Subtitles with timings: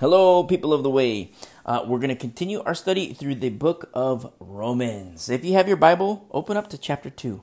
[0.00, 1.32] Hello, people of the way.
[1.66, 5.28] Uh, we're going to continue our study through the book of Romans.
[5.28, 7.42] If you have your Bible, open up to chapter 2.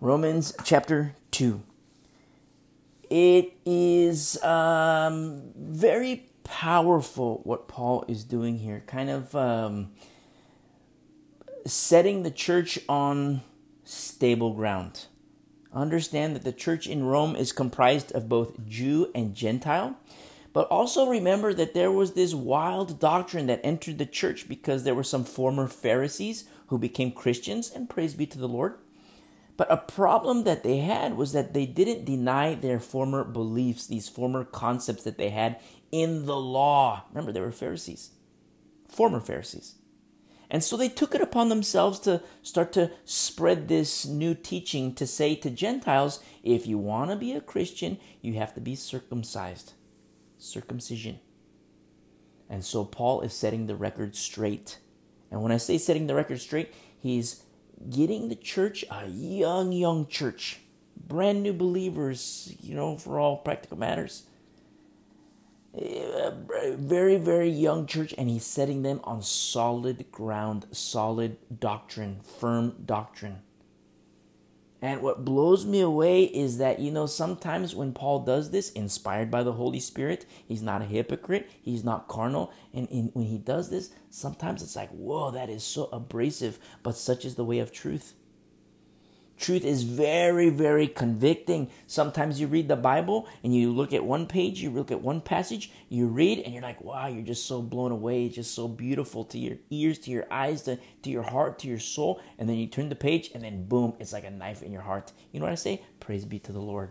[0.00, 1.62] Romans chapter 2.
[3.10, 9.90] It is um, very powerful what Paul is doing here, kind of um,
[11.66, 13.42] setting the church on
[13.84, 15.08] stable ground.
[15.70, 19.98] Understand that the church in Rome is comprised of both Jew and Gentile.
[20.54, 24.94] But also remember that there was this wild doctrine that entered the church because there
[24.94, 28.78] were some former Pharisees who became Christians, and praise be to the Lord.
[29.56, 34.08] But a problem that they had was that they didn't deny their former beliefs, these
[34.08, 35.58] former concepts that they had
[35.90, 37.02] in the law.
[37.10, 38.12] Remember, they were Pharisees,
[38.88, 39.74] former Pharisees.
[40.48, 45.06] And so they took it upon themselves to start to spread this new teaching to
[45.06, 49.72] say to Gentiles if you want to be a Christian, you have to be circumcised
[50.44, 51.20] circumcision.
[52.48, 54.78] And so Paul is setting the record straight.
[55.30, 57.42] And when I say setting the record straight, he's
[57.90, 60.60] getting the church, a young, young church,
[60.96, 64.24] brand new believers, you know, for all practical matters.
[65.76, 66.32] A
[66.76, 73.38] very, very young church, and he's setting them on solid ground, solid doctrine, firm doctrine.
[74.84, 79.30] And what blows me away is that, you know, sometimes when Paul does this, inspired
[79.30, 82.52] by the Holy Spirit, he's not a hypocrite, he's not carnal.
[82.74, 87.24] And when he does this, sometimes it's like, whoa, that is so abrasive, but such
[87.24, 88.12] is the way of truth.
[89.36, 91.68] Truth is very, very convicting.
[91.86, 95.20] Sometimes you read the Bible and you look at one page, you look at one
[95.20, 98.26] passage, you read, and you're like, wow, you're just so blown away.
[98.26, 101.68] It's just so beautiful to your ears, to your eyes, to, to your heart, to
[101.68, 102.20] your soul.
[102.38, 104.82] And then you turn the page, and then boom, it's like a knife in your
[104.82, 105.12] heart.
[105.32, 105.82] You know what I say?
[105.98, 106.90] Praise be to the Lord.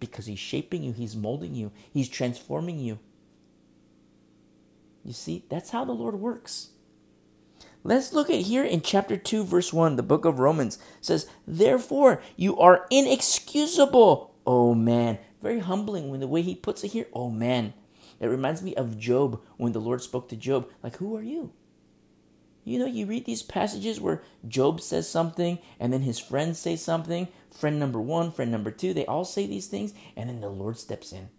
[0.00, 2.98] Because He's shaping you, He's molding you, He's transforming you.
[5.02, 6.70] You see, that's how the Lord works.
[7.84, 12.20] Let's look at here in chapter 2, verse 1, the book of Romans says, Therefore,
[12.36, 14.34] you are inexcusable.
[14.46, 15.18] Oh man.
[15.40, 17.06] Very humbling when the way he puts it here.
[17.12, 17.74] Oh man.
[18.20, 20.68] It reminds me of Job when the Lord spoke to Job.
[20.82, 21.52] Like, who are you?
[22.64, 26.74] You know, you read these passages where Job says something and then his friends say
[26.74, 27.28] something.
[27.50, 30.76] Friend number one, friend number two, they all say these things, and then the Lord
[30.76, 31.30] steps in.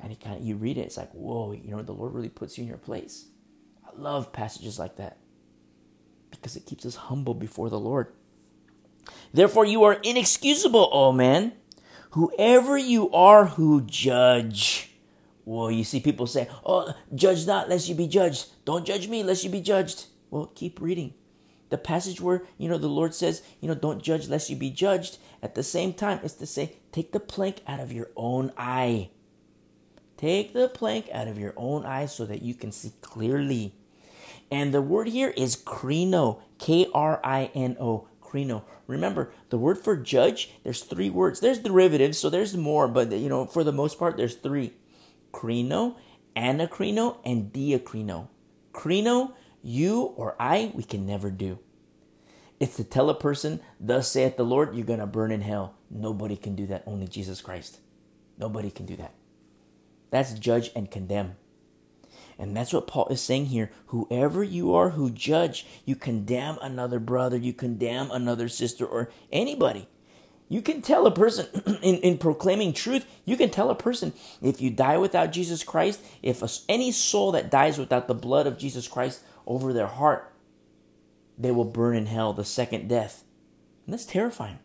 [0.00, 2.28] And he kind of you read it, it's like, whoa, you know, the Lord really
[2.28, 3.26] puts you in your place.
[3.86, 5.18] I love passages like that
[6.32, 8.08] because it keeps us humble before the Lord.
[9.32, 11.52] Therefore, you are inexcusable, O man,
[12.10, 14.90] whoever you are who judge.
[15.44, 18.46] Well, you see people say, Oh, judge not lest you be judged.
[18.64, 20.06] Don't judge me lest you be judged.
[20.30, 21.14] Well, keep reading.
[21.72, 24.70] The passage where, you know, the Lord says, you know, don't judge lest you be
[24.70, 25.16] judged.
[25.42, 29.08] At the same time, it's to say, take the plank out of your own eye.
[30.18, 33.74] Take the plank out of your own eye so that you can see clearly.
[34.52, 38.64] And the word here is krino, K R I N O, krino.
[38.86, 41.40] Remember, the word for judge, there's three words.
[41.40, 44.74] There's derivatives, so there's more, but you know, for the most part, there's three.
[45.32, 45.96] Krino,
[46.36, 48.28] anakrino, and diakrino.
[48.74, 51.58] Krino, you or I, we can never do.
[52.60, 55.76] It's to tell a person, thus saith the Lord, you're going to burn in hell.
[55.90, 57.80] Nobody can do that, only Jesus Christ.
[58.36, 59.14] Nobody can do that.
[60.10, 61.36] That's judge and condemn.
[62.38, 63.70] And that's what Paul is saying here.
[63.86, 69.88] Whoever you are who judge, you condemn another brother, you condemn another sister, or anybody.
[70.48, 71.46] You can tell a person
[71.82, 76.00] in, in proclaiming truth, you can tell a person if you die without Jesus Christ,
[76.22, 80.32] if a, any soul that dies without the blood of Jesus Christ over their heart,
[81.38, 83.24] they will burn in hell, the second death.
[83.86, 84.58] And that's terrifying.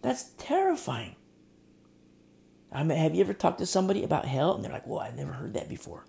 [0.00, 1.16] That's terrifying.
[2.72, 5.16] I mean, have you ever talked to somebody about hell and they're like, "Well, I've
[5.16, 6.04] never heard that before."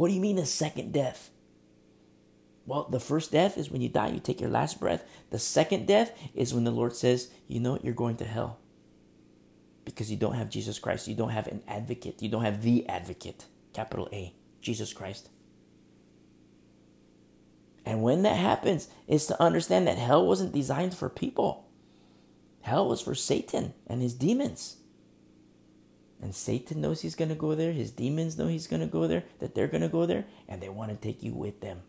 [0.00, 1.28] What do you mean a second death?
[2.64, 5.04] Well, the first death is when you die, you take your last breath.
[5.28, 8.60] The second death is when the Lord says, you know, you're going to hell
[9.84, 11.06] because you don't have Jesus Christ.
[11.06, 12.22] You don't have an advocate.
[12.22, 13.44] You don't have the advocate,
[13.74, 15.28] capital A, Jesus Christ.
[17.84, 21.68] And when that happens, it's to understand that hell wasn't designed for people.
[22.62, 24.78] Hell was for Satan and his demons.
[26.22, 27.72] And Satan knows he's going to go there.
[27.72, 30.60] His demons know he's going to go there, that they're going to go there, and
[30.60, 31.82] they want to take you with them.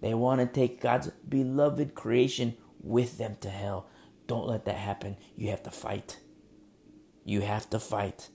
[0.00, 3.86] They want to take God's beloved creation with them to hell.
[4.26, 5.16] Don't let that happen.
[5.36, 6.18] You have to fight.
[7.24, 8.30] You have to fight.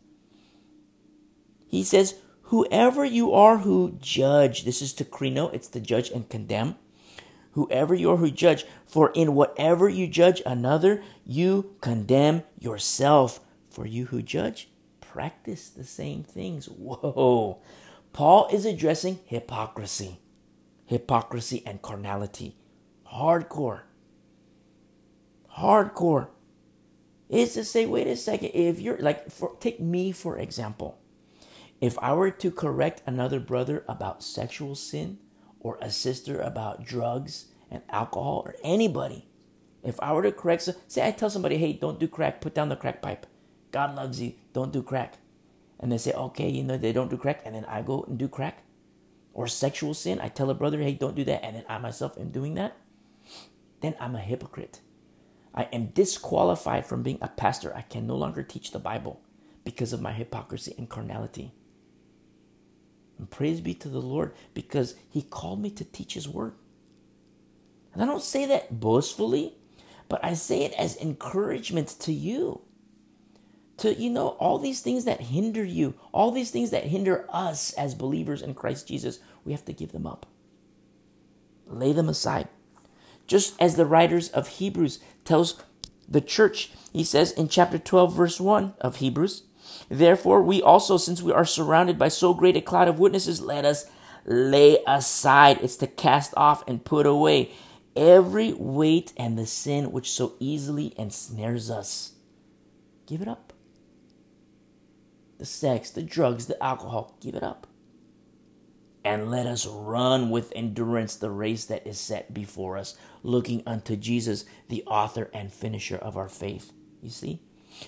[1.67, 6.29] He says, Whoever you are who judge, this is to krino, it's to judge and
[6.29, 6.75] condemn.
[7.51, 13.41] Whoever you are who judge, for in whatever you judge another, you condemn yourself.
[13.77, 14.69] For you who judge,
[15.01, 16.65] practice the same things.
[16.65, 17.61] Whoa.
[18.11, 20.17] Paul is addressing hypocrisy,
[20.87, 22.55] hypocrisy and carnality.
[23.13, 23.81] Hardcore.
[25.59, 26.29] Hardcore.
[27.29, 30.97] Is to say, wait a second, if you're like, for, take me for example.
[31.79, 35.19] If I were to correct another brother about sexual sin
[35.59, 39.27] or a sister about drugs and alcohol or anybody,
[39.83, 42.69] if I were to correct, say I tell somebody, hey, don't do crack, put down
[42.69, 43.27] the crack pipe.
[43.77, 45.19] God loves you, don't do crack.
[45.79, 48.17] And they say, okay, you know, they don't do crack, and then I go and
[48.17, 48.63] do crack.
[49.35, 52.17] Or sexual sin, I tell a brother, hey, don't do that, and then I myself
[52.17, 52.75] am doing that.
[53.81, 54.79] Then I'm a hypocrite.
[55.53, 57.71] I am disqualified from being a pastor.
[57.75, 59.21] I can no longer teach the Bible
[59.63, 61.53] because of my hypocrisy and carnality.
[63.19, 66.55] And praise be to the Lord because He called me to teach His word.
[67.93, 69.53] And I don't say that boastfully,
[70.09, 72.61] but I say it as encouragement to you.
[73.77, 77.73] To, you know, all these things that hinder you, all these things that hinder us
[77.73, 80.25] as believers in Christ Jesus, we have to give them up.
[81.67, 82.47] Lay them aside.
[83.27, 85.61] Just as the writers of Hebrews tells
[86.07, 89.43] the church, he says in chapter 12, verse 1 of Hebrews,
[89.89, 93.65] Therefore, we also, since we are surrounded by so great a cloud of witnesses, let
[93.65, 93.85] us
[94.25, 95.59] lay aside.
[95.61, 97.51] It's to cast off and put away
[97.95, 102.13] every weight and the sin which so easily ensnares us.
[103.05, 103.46] Give it up.
[105.37, 107.67] The sex, the drugs, the alcohol, give it up.
[109.03, 113.95] And let us run with endurance the race that is set before us, looking unto
[113.95, 116.73] Jesus, the author and finisher of our faith.
[117.01, 117.41] You see?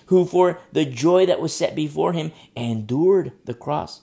[0.07, 4.01] who for the joy that was set before him endured the cross.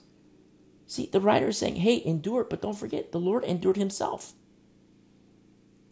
[0.87, 4.35] See, the writer is saying, hey, endure, but don't forget, the Lord endured himself.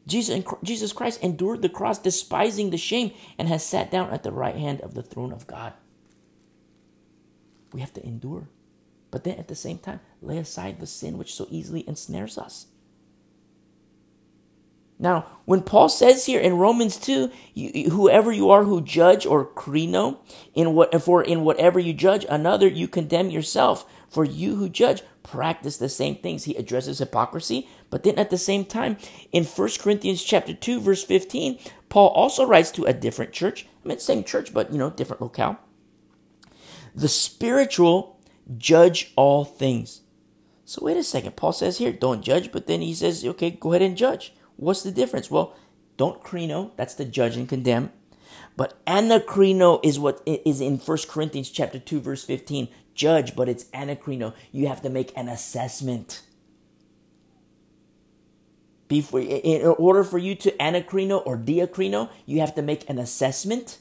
[0.07, 4.33] Jesus, Jesus Christ endured the cross, despising the shame, and has sat down at the
[4.33, 5.73] right hand of the throne of God.
[7.75, 8.49] We have to endure.
[9.11, 12.69] But then at the same time, lay aside the sin which so easily ensnares us.
[14.97, 19.45] Now, when Paul says here in Romans 2, you, whoever you are who judge or
[19.45, 20.19] krino,
[20.55, 23.85] in what for in whatever you judge another, you condemn yourself.
[24.09, 26.45] For you who judge practice the same things.
[26.45, 28.99] He addresses hypocrisy, but then at the same time,
[29.33, 33.67] in 1 Corinthians chapter 2, verse 15, Paul also writes to a different church.
[33.85, 35.59] I mean, same church, but you know, different locale.
[36.95, 38.21] The spiritual
[38.57, 40.03] judge all things.
[40.65, 41.37] So wait a second.
[41.37, 44.33] Paul says here, don't judge, but then he says, okay, go ahead and judge.
[44.57, 45.31] What's the difference?
[45.31, 45.55] Well,
[45.97, 47.93] don't krino, that's the judge and condemn.
[48.57, 52.69] But anakrino is what is in 1 Corinthians chapter 2 verse 15.
[52.95, 54.33] Judge, but it's anakrino.
[54.53, 56.23] You have to make an assessment.
[58.87, 63.79] Before, in order for you to anakrino or diakrino, you have to make an assessment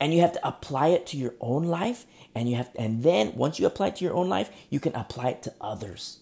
[0.00, 3.34] and you have to apply it to your own life and you have and then
[3.34, 6.20] once you apply it to your own life, you can apply it to others.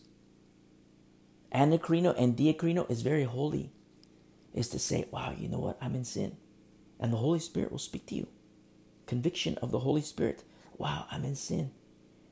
[1.55, 3.71] Anakrino and diakrino is very holy.
[4.55, 5.79] Is to say, wow, you know what?
[5.81, 6.37] I'm in sin.
[7.01, 8.29] And the Holy Spirit will speak to you.
[9.07, 10.45] Conviction of the Holy Spirit.
[10.77, 11.71] Wow, I'm in sin.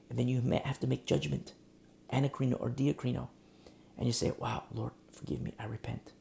[0.09, 1.55] And then you have to make judgment.
[2.12, 3.29] Anakrino or diakrino.
[3.97, 5.55] And you say, wow, Lord, forgive me.
[5.59, 6.12] I repent.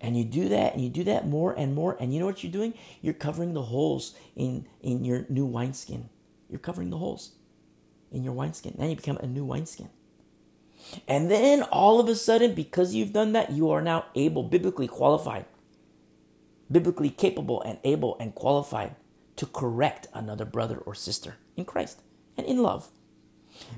[0.00, 1.96] And you do that and you do that more and more.
[1.98, 2.74] And you know what you're doing?
[3.02, 6.08] You're covering the holes in, in your new wineskin.
[6.48, 7.32] You're covering the holes
[8.10, 8.74] in your wineskin.
[8.78, 9.90] Now you become a new wineskin.
[11.06, 14.88] And then all of a sudden, because you've done that, you are now able, biblically
[14.88, 15.44] qualified,
[16.70, 18.94] biblically capable and able and qualified
[19.36, 22.02] to correct another brother or sister in Christ
[22.36, 22.90] and in love.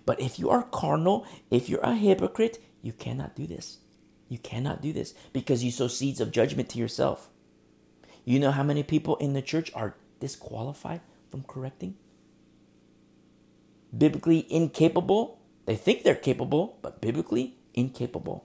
[0.05, 3.79] But if you are carnal, if you're a hypocrite, you cannot do this.
[4.29, 7.31] You cannot do this because you sow seeds of judgment to yourself.
[8.25, 11.97] You know how many people in the church are disqualified from correcting?
[13.97, 18.45] Biblically incapable they think they're capable, but biblically incapable.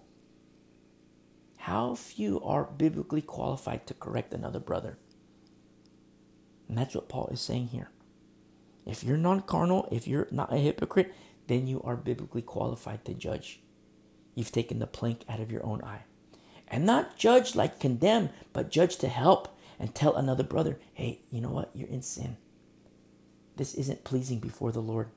[1.58, 5.00] How few are biblically qualified to correct another brother?
[6.70, 7.90] And that's what Paul is saying here.
[8.86, 11.16] If you're non carnal, if you're not a hypocrite,
[11.48, 13.60] then you are biblically qualified to judge.
[14.36, 16.04] You've taken the plank out of your own eye.
[16.68, 21.42] And not judge like condemn, but judge to help and tell another brother, hey, you
[21.42, 21.72] know what?
[21.74, 22.38] You're in sin.
[23.56, 25.10] This isn't pleasing before the Lord.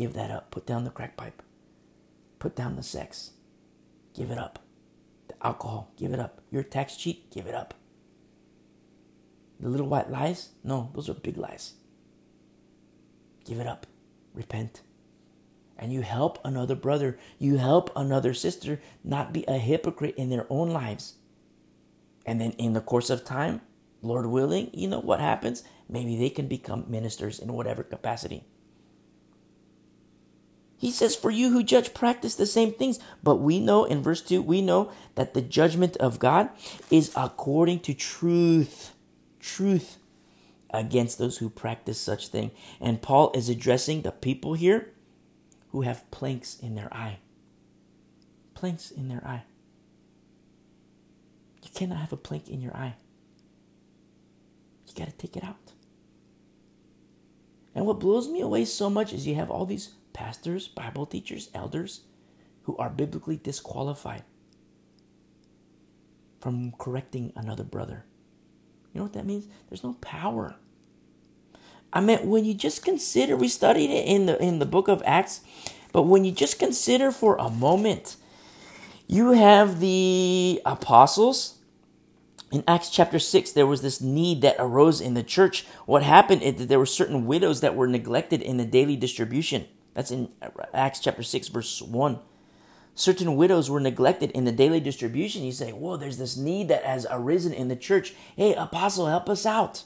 [0.00, 0.50] Give that up.
[0.50, 1.42] Put down the crack pipe.
[2.38, 3.32] Put down the sex.
[4.14, 4.58] Give it up.
[5.28, 5.92] The alcohol.
[5.98, 6.40] Give it up.
[6.50, 7.30] Your tax cheat.
[7.30, 7.74] Give it up.
[9.60, 10.52] The little white lies?
[10.64, 11.74] No, those are big lies.
[13.44, 13.86] Give it up.
[14.32, 14.80] Repent.
[15.76, 17.18] And you help another brother.
[17.38, 21.16] You help another sister not be a hypocrite in their own lives.
[22.24, 23.60] And then in the course of time,
[24.00, 25.62] Lord willing, you know what happens?
[25.90, 28.46] Maybe they can become ministers in whatever capacity.
[30.80, 32.98] He says, For you who judge practice the same things.
[33.22, 36.48] But we know in verse 2, we know that the judgment of God
[36.90, 38.94] is according to truth.
[39.40, 39.98] Truth
[40.70, 42.50] against those who practice such thing.
[42.80, 44.94] And Paul is addressing the people here
[45.68, 47.18] who have planks in their eye.
[48.54, 49.42] Planks in their eye.
[51.62, 52.94] You cannot have a plank in your eye.
[54.88, 55.72] You got to take it out.
[57.74, 61.50] And what blows me away so much is you have all these pastors, Bible teachers,
[61.54, 62.02] elders
[62.62, 64.22] who are biblically disqualified
[66.40, 68.04] from correcting another brother.
[68.92, 69.46] You know what that means?
[69.68, 70.56] There's no power.
[71.92, 75.02] I mean, when you just consider, we studied it in the in the book of
[75.04, 75.40] Acts,
[75.92, 78.16] but when you just consider for a moment,
[79.06, 81.56] you have the apostles.
[82.52, 85.66] In Acts chapter 6, there was this need that arose in the church.
[85.86, 89.66] What happened is that there were certain widows that were neglected in the daily distribution.
[89.94, 90.30] That's in
[90.72, 92.18] Acts chapter 6, verse 1.
[92.94, 95.42] Certain widows were neglected in the daily distribution.
[95.42, 98.14] You say, Whoa, there's this need that has arisen in the church.
[98.36, 99.84] Hey, apostle, help us out.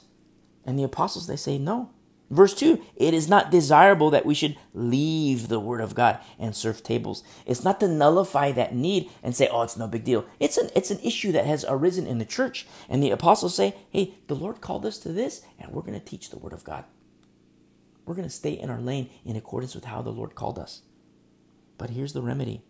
[0.65, 1.91] And the apostles, they say, No.
[2.29, 6.55] Verse 2 It is not desirable that we should leave the word of God and
[6.55, 7.23] serve tables.
[7.45, 10.25] It's not to nullify that need and say, oh, it's no big deal.
[10.39, 12.65] It's an, it's an issue that has arisen in the church.
[12.89, 16.05] And the apostles say, hey, the Lord called us to this, and we're going to
[16.05, 16.85] teach the word of God.
[18.05, 20.81] We're going to stay in our lane in accordance with how the Lord called us.
[21.77, 22.61] But here's the remedy.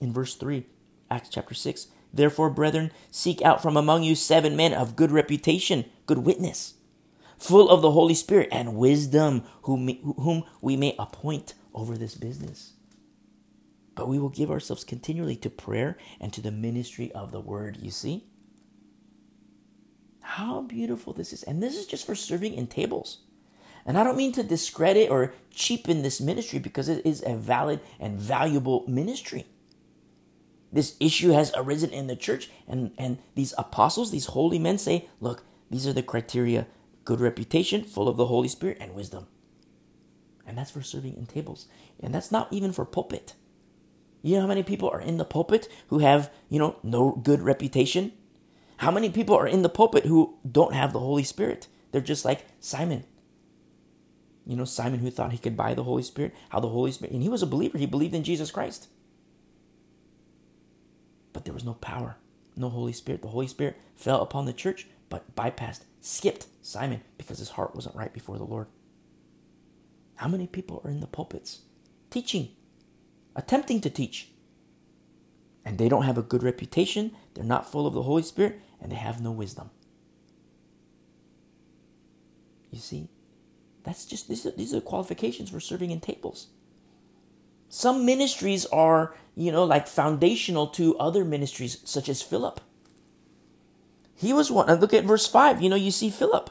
[0.00, 0.66] In verse 3,
[1.10, 5.86] Acts chapter 6, Therefore, brethren, seek out from among you seven men of good reputation,
[6.06, 6.74] good witness
[7.42, 12.74] full of the Holy Spirit and wisdom, whom we may appoint over this business.
[13.96, 17.78] But we will give ourselves continually to prayer and to the ministry of the word,
[17.80, 18.26] you see?
[20.20, 21.42] How beautiful this is.
[21.42, 23.18] And this is just for serving in tables.
[23.84, 27.80] And I don't mean to discredit or cheapen this ministry because it is a valid
[27.98, 29.46] and valuable ministry.
[30.72, 35.08] This issue has arisen in the church, and, and these apostles, these holy men say,
[35.20, 36.66] look, these are the criteria
[37.04, 39.26] good reputation, full of the Holy Spirit and wisdom.
[40.46, 41.66] And that's for serving in tables.
[42.00, 43.34] And that's not even for pulpit.
[44.22, 47.42] You know how many people are in the pulpit who have, you know, no good
[47.42, 48.12] reputation?
[48.78, 51.68] How many people are in the pulpit who don't have the Holy Spirit?
[51.90, 53.04] They're just like Simon.
[54.46, 57.12] You know, Simon who thought he could buy the Holy Spirit, how the Holy Spirit,
[57.12, 58.88] and he was a believer, he believed in Jesus Christ.
[61.32, 62.16] But there was no power,
[62.56, 63.22] no Holy Spirit.
[63.22, 67.94] The Holy Spirit fell upon the church, but bypassed skipped Simon because his heart wasn't
[67.94, 68.66] right before the Lord.
[70.16, 71.62] How many people are in the pulpits
[72.10, 72.50] teaching,
[73.34, 74.28] attempting to teach,
[75.64, 78.90] and they don't have a good reputation, they're not full of the Holy Spirit, and
[78.90, 79.70] they have no wisdom?
[82.70, 83.08] You see,
[83.84, 86.48] that's just these are, these are qualifications for serving in tables.
[87.68, 92.60] Some ministries are, you know, like foundational to other ministries, such as Philip.
[94.14, 94.72] He was one.
[94.78, 95.62] Look at verse 5.
[95.62, 96.50] You know, you see Philip.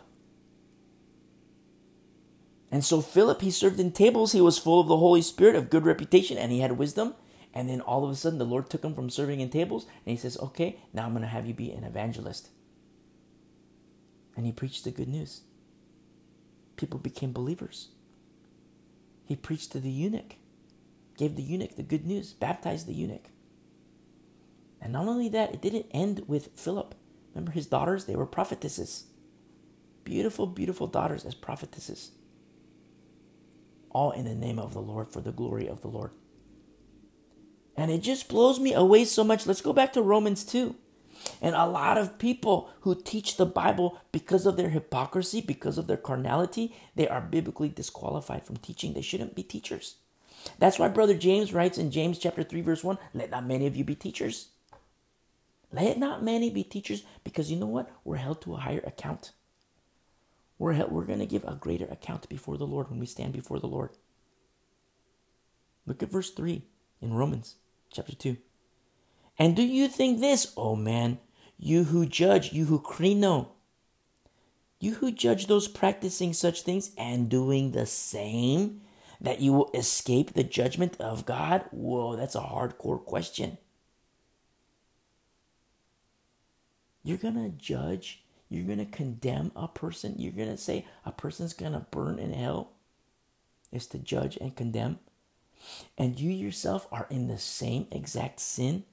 [2.72, 4.32] And so Philip, he served in tables.
[4.32, 7.16] He was full of the Holy Spirit, of good reputation, and he had wisdom.
[7.54, 10.12] And then all of a sudden, the Lord took him from serving in tables, and
[10.12, 12.50] he says, Okay, now I'm going to have you be an evangelist.
[14.36, 15.42] And he preached the good news.
[16.82, 17.90] People became believers.
[19.24, 20.38] He preached to the eunuch,
[21.16, 23.26] gave the eunuch the good news, baptized the eunuch.
[24.82, 26.96] And not only that, it didn't end with Philip.
[27.36, 28.06] Remember his daughters?
[28.06, 29.04] They were prophetesses.
[30.06, 32.14] Beautiful, beautiful daughters as prophetesses.
[33.92, 36.10] All in the name of the Lord, for the glory of the Lord.
[37.78, 39.46] And it just blows me away so much.
[39.46, 40.76] Let's go back to Romans 2.
[41.42, 45.88] And a lot of people who teach the Bible because of their hypocrisy, because of
[45.88, 48.94] their carnality, they are biblically disqualified from teaching.
[48.94, 49.96] They shouldn't be teachers.
[50.60, 53.76] That's why Brother James writes in James chapter 3, verse 1 Let not many of
[53.76, 54.48] you be teachers
[55.72, 57.90] let not many be teachers, because you know what?
[58.04, 59.32] We're held to a higher account.
[60.58, 63.60] We're, we're going to give a greater account before the Lord when we stand before
[63.60, 63.92] the Lord.
[65.86, 66.64] Look at verse 3
[67.02, 67.56] in Romans
[67.92, 68.38] chapter 2.
[69.38, 71.20] And do you think this, oh man,
[71.58, 73.50] you who judge, you who krino,
[74.80, 78.82] you who judge those practicing such things and doing the same,
[79.20, 81.66] that you will escape the judgment of God?
[81.72, 83.58] Whoa, that's a hardcore question.
[87.04, 91.12] You're going to judge, you're going to condemn a person, you're going to say a
[91.12, 92.72] person's going to burn in hell
[93.72, 95.00] is to judge and condemn.
[95.98, 98.84] And you yourself are in the same exact sin.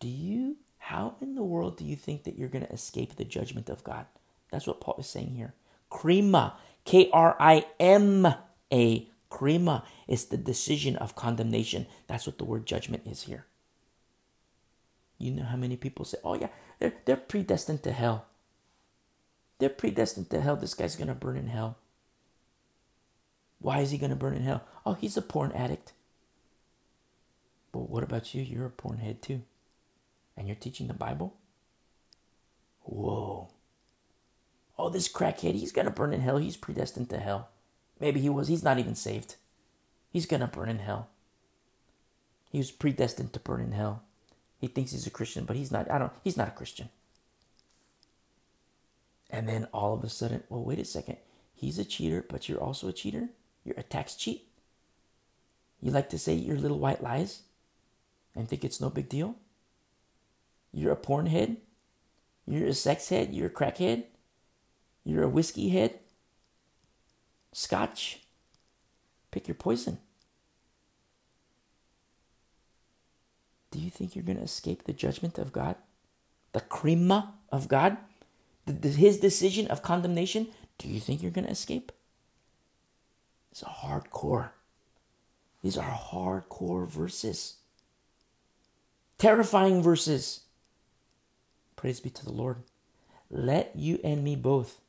[0.00, 3.24] Do you, how in the world do you think that you're going to escape the
[3.24, 4.06] judgment of God?
[4.50, 5.54] That's what Paul is saying here.
[5.90, 8.26] Krima, K R I M
[8.72, 11.86] A, Krima is the decision of condemnation.
[12.06, 13.46] That's what the word judgment is here.
[15.18, 16.48] You know how many people say, oh, yeah,
[16.78, 18.26] they're, they're predestined to hell.
[19.58, 20.56] They're predestined to hell.
[20.56, 21.78] This guy's going to burn in hell.
[23.58, 24.64] Why is he going to burn in hell?
[24.84, 25.94] Oh, he's a porn addict.
[27.72, 28.42] But what about you?
[28.42, 29.42] You're a porn head too.
[30.36, 31.34] And you're teaching the Bible?
[32.82, 33.48] Whoa.
[34.78, 36.36] Oh, this crackhead, he's going to burn in hell.
[36.36, 37.48] He's predestined to hell.
[37.98, 38.48] Maybe he was.
[38.48, 39.36] He's not even saved.
[40.10, 41.08] He's going to burn in hell.
[42.50, 44.02] He was predestined to burn in hell.
[44.58, 45.90] He thinks he's a Christian, but he's not.
[45.90, 46.12] I don't.
[46.22, 46.90] He's not a Christian.
[49.30, 51.16] And then all of a sudden, well, wait a second.
[51.54, 53.30] He's a cheater, but you're also a cheater.
[53.64, 54.46] You're a tax cheat.
[55.80, 57.42] You like to say your little white lies
[58.34, 59.34] and think it's no big deal.
[60.76, 61.56] You're a porn head.
[62.46, 63.32] You're a sex head.
[63.32, 64.04] You're a crack head.
[65.04, 65.98] You're a whiskey head.
[67.54, 68.20] Scotch.
[69.30, 69.96] Pick your poison.
[73.70, 75.76] Do you think you're going to escape the judgment of God?
[76.52, 77.96] The krima of God?
[78.66, 80.48] The, the, his decision of condemnation?
[80.76, 81.90] Do you think you're going to escape?
[83.50, 84.50] It's a hardcore.
[85.62, 87.54] These are hardcore verses.
[89.16, 90.42] Terrifying verses.
[91.76, 92.62] Praise be to the Lord.
[93.30, 94.80] Let you and me both,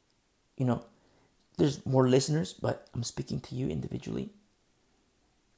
[0.57, 0.85] you know,
[1.57, 4.29] there's more listeners, but I'm speaking to you individually.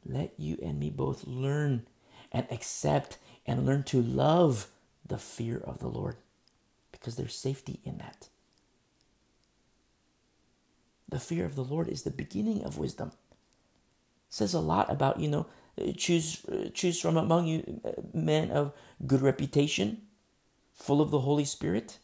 [0.05, 1.87] Let you and me both learn
[2.31, 4.67] and accept and learn to love
[5.05, 6.15] the fear of the Lord
[6.91, 8.29] because there's safety in that.
[11.07, 13.09] The fear of the Lord is the beginning of wisdom.
[13.09, 15.47] It says a lot about, you know,
[15.97, 18.73] choose choose from among you uh, men of
[19.07, 20.01] good reputation,
[20.79, 21.99] full of the Holy Spirit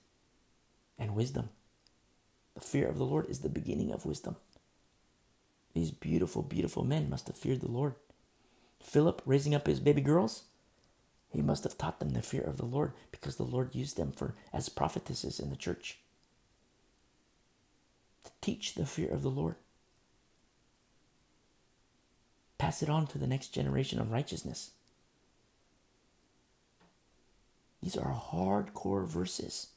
[0.99, 1.49] and wisdom.
[2.55, 4.35] The fear of the Lord is the beginning of wisdom.
[5.73, 7.95] These beautiful, beautiful men must have feared the Lord.
[8.81, 10.43] Philip raising up his baby girls,
[11.29, 14.11] he must have taught them the fear of the Lord because the Lord used them
[14.11, 15.99] for as prophetesses in the church.
[18.25, 19.55] To teach the fear of the Lord.
[22.57, 24.71] Pass it on to the next generation of righteousness.
[27.85, 29.67] These are hardcore verses.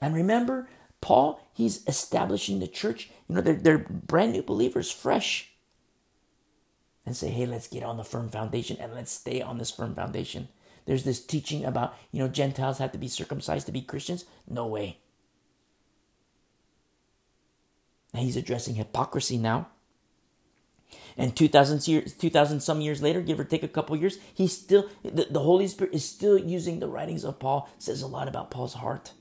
[0.00, 0.68] And remember,
[1.00, 3.10] Paul, he's establishing the church.
[3.28, 5.50] You know, they're, they're brand new believers, fresh
[7.10, 9.94] and say, hey, let's get on the firm foundation and let's stay on this firm
[9.94, 10.48] foundation.
[10.86, 14.24] There's this teaching about, you know, Gentiles have to be circumcised to be Christians.
[14.48, 14.98] No way.
[18.14, 19.68] And he's addressing hypocrisy now.
[21.16, 24.88] And 2000 years, 2000 some years later, give or take a couple years, he's still,
[25.02, 28.50] the, the Holy Spirit is still using the writings of Paul, says a lot about
[28.50, 29.12] Paul's heart.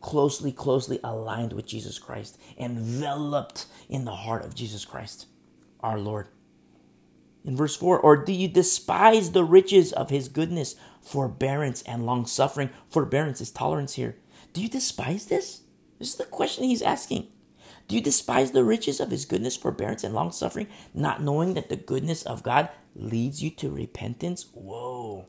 [0.00, 5.26] Closely, closely aligned with Jesus Christ, enveloped in the heart of Jesus Christ,
[5.80, 6.28] our Lord.
[7.44, 12.26] In verse 4, or do you despise the riches of his goodness, forbearance, and long
[12.26, 12.70] suffering?
[12.90, 14.16] Forbearance is tolerance here.
[14.52, 15.62] Do you despise this?
[15.98, 17.28] This is the question he's asking.
[17.88, 21.70] Do you despise the riches of his goodness, forbearance, and long suffering, not knowing that
[21.70, 24.46] the goodness of God leads you to repentance?
[24.52, 25.26] Whoa.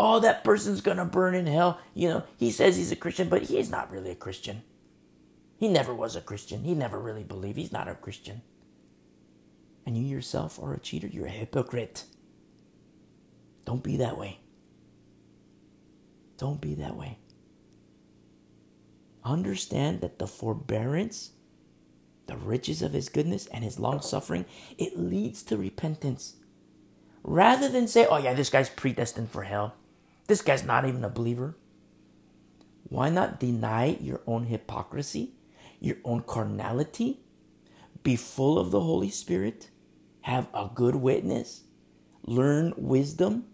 [0.00, 1.78] Oh, that person's gonna burn in hell.
[1.92, 4.62] You know, he says he's a Christian, but he's not really a Christian.
[5.58, 6.64] He never was a Christian.
[6.64, 7.58] He never really believed.
[7.58, 8.42] He's not a Christian
[9.88, 12.04] and you yourself are a cheater, you're a hypocrite.
[13.64, 14.38] Don't be that way.
[16.36, 17.16] Don't be that way.
[19.28, 21.32] Understand that the forbearance,
[22.28, 24.46] the riches of his goodness, and his long suffering,
[24.78, 26.36] it leads to repentance.
[27.22, 29.74] Rather than say, oh, yeah, this guy's predestined for hell,
[30.28, 31.58] this guy's not even a believer.
[32.88, 35.34] Why not deny your own hypocrisy,
[35.78, 37.20] your own carnality,
[38.02, 39.68] be full of the Holy Spirit,
[40.22, 41.64] have a good witness,
[42.22, 43.44] learn wisdom,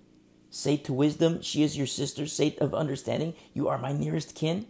[0.50, 4.68] say to wisdom, She is your sister, say of understanding, You are my nearest kin,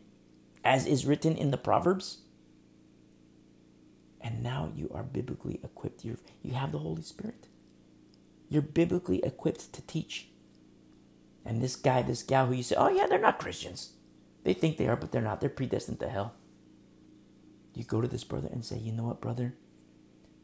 [0.64, 2.18] as is written in the Proverbs.
[4.20, 6.04] And now you are biblically equipped.
[6.04, 7.46] You're, you have the Holy Spirit.
[8.48, 10.28] You're biblically equipped to teach.
[11.44, 13.92] And this guy, this gal who you say, oh, yeah, they're not Christians.
[14.44, 15.40] They think they are, but they're not.
[15.40, 16.34] They're predestined to hell.
[17.74, 19.54] You go to this brother and say, you know what, brother?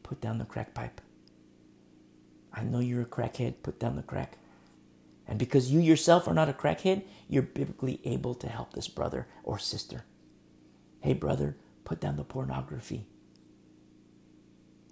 [0.03, 1.01] Put down the crack pipe.
[2.53, 4.37] I know you're a crackhead, put down the crack.
[5.27, 9.29] And because you yourself are not a crackhead, you're biblically able to help this brother
[9.45, 10.05] or sister.
[11.01, 13.07] Hey, brother, put down the pornography.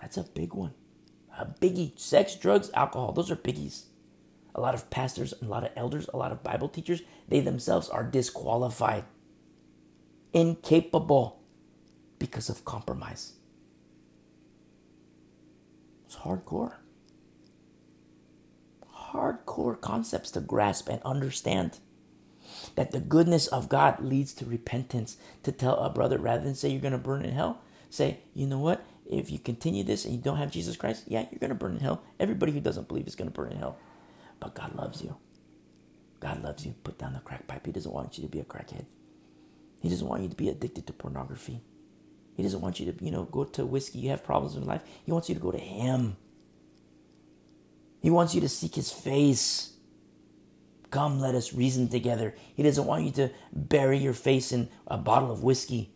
[0.01, 0.75] That's a big one.
[1.38, 1.99] A biggie.
[1.99, 3.85] Sex, drugs, alcohol, those are biggies.
[4.55, 7.88] A lot of pastors, a lot of elders, a lot of Bible teachers, they themselves
[7.88, 9.05] are disqualified,
[10.33, 11.40] incapable
[12.18, 13.35] because of compromise.
[16.07, 16.77] It's hardcore.
[19.12, 21.79] Hardcore concepts to grasp and understand.
[22.76, 25.16] That the goodness of God leads to repentance.
[25.44, 28.46] To tell a brother, rather than say you're going to burn in hell, say, you
[28.46, 28.85] know what?
[29.11, 31.74] If you continue this and you don't have Jesus Christ, yeah, you're going to burn
[31.74, 32.02] in hell.
[32.20, 33.78] Everybody who doesn't believe is going to burn in hell.
[34.40, 35.16] But God loves you.
[36.20, 36.74] God loves you.
[36.85, 37.66] Put down the crack pipe.
[37.66, 38.87] He doesn't want you to be a crackhead.
[39.81, 41.61] He doesn't want you to be addicted to pornography.
[42.37, 44.00] He doesn't want you to, you know, go to whiskey.
[44.00, 44.83] You have problems in life.
[45.04, 46.16] He wants you to go to Him.
[48.00, 49.74] He wants you to seek His face.
[50.90, 52.35] Come, let us reason together.
[52.55, 55.92] He doesn't want you to bury your face in a bottle of whiskey.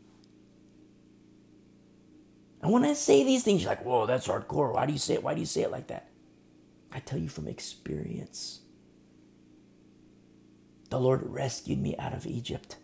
[2.63, 4.75] And when I say these things, you're like, whoa, that's hardcore.
[4.75, 5.23] Why do you say it?
[5.23, 6.09] Why do you say it like that?
[6.93, 8.61] I tell you from experience.
[10.91, 12.77] The Lord rescued me out of Egypt.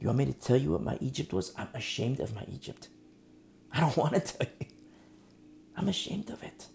[0.00, 1.52] You want me to tell you what my Egypt was?
[1.56, 2.88] I'm ashamed of my Egypt.
[3.72, 4.66] I don't want to tell you.
[5.76, 6.66] I'm ashamed of it.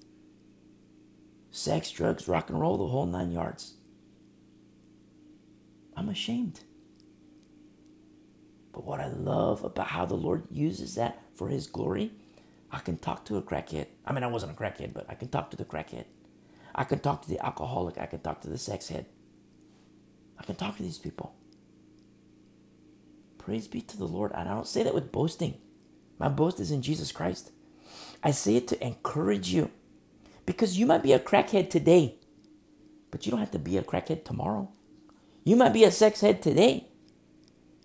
[1.55, 3.75] Sex, drugs, rock and roll, the whole nine yards.
[5.95, 6.61] I'm ashamed.
[8.71, 12.11] But what I love about how the Lord uses that for His glory,
[12.71, 13.85] I can talk to a crackhead.
[14.03, 16.05] I mean, I wasn't a crackhead, but I can talk to the crackhead.
[16.73, 17.99] I can talk to the alcoholic.
[17.99, 19.05] I can talk to the sex head.
[20.39, 21.35] I can talk to these people.
[23.37, 24.31] Praise be to the Lord.
[24.33, 25.59] And I don't say that with boasting.
[26.17, 27.51] My boast is in Jesus Christ.
[28.23, 29.69] I say it to encourage you
[30.45, 32.15] because you might be a crackhead today,
[33.11, 34.69] but you don't have to be a crackhead tomorrow.
[35.43, 36.87] You might be a sex head today,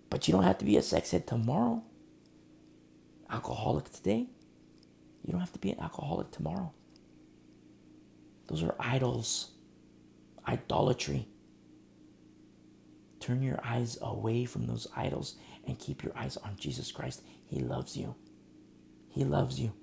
[0.09, 1.83] but you don't have to be a sex head tomorrow.
[3.29, 4.27] Alcoholic today,
[5.23, 6.73] you don't have to be an alcoholic tomorrow.
[8.47, 9.51] Those are idols,
[10.47, 11.27] idolatry.
[13.19, 15.35] Turn your eyes away from those idols
[15.67, 17.21] and keep your eyes on Jesus Christ.
[17.45, 18.15] He loves you.
[19.09, 19.73] He loves you.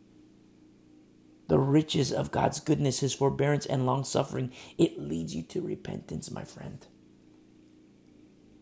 [1.48, 6.30] The riches of God's goodness, His forbearance and long suffering, it leads you to repentance,
[6.30, 6.84] my friend.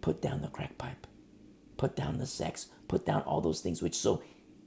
[0.01, 1.07] Put down the crack pipe,
[1.77, 4.23] put down the sex, put down all those things which so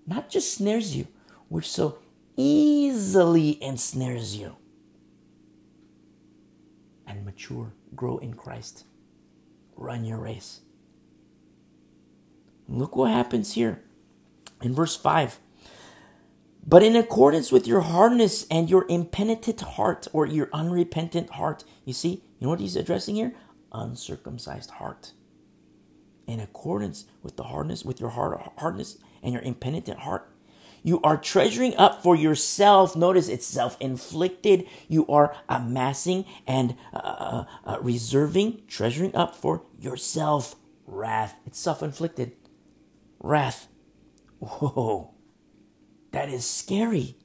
[0.08, 1.08] not just snares you,
[1.50, 2.00] which so
[2.36, 4.56] easily ensnares you.
[7.06, 8.86] And mature, grow in Christ.
[9.76, 10.62] Run your race.
[12.68, 13.84] Look what happens here
[14.62, 15.40] in verse 5.
[16.68, 21.94] But in accordance with your hardness and your impenitent heart or your unrepentant heart, you
[21.94, 23.34] see, you know what he's addressing here?
[23.72, 25.14] Uncircumcised heart.
[26.28, 30.30] In accordance with the hardness, with your hard, hardness and your impenitent heart,
[30.84, 32.96] you are treasuring up for yourself.
[32.96, 34.68] Notice it's self inflicted.
[34.90, 41.36] You are amassing and uh, uh, uh, reserving, treasuring up for yourself wrath.
[41.46, 42.34] It's self inflicted
[43.20, 43.68] wrath.
[44.40, 45.14] Whoa,
[46.12, 47.16] that is scary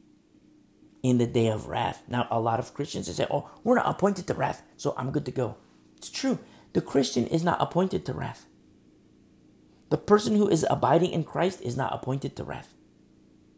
[1.02, 2.02] in the day of wrath.
[2.08, 5.24] Now, a lot of Christians say, oh, we're not appointed to wrath, so I'm good
[5.26, 5.56] to go.
[5.96, 6.38] It's true.
[6.72, 8.46] The Christian is not appointed to wrath.
[9.90, 12.74] The person who is abiding in Christ is not appointed to wrath.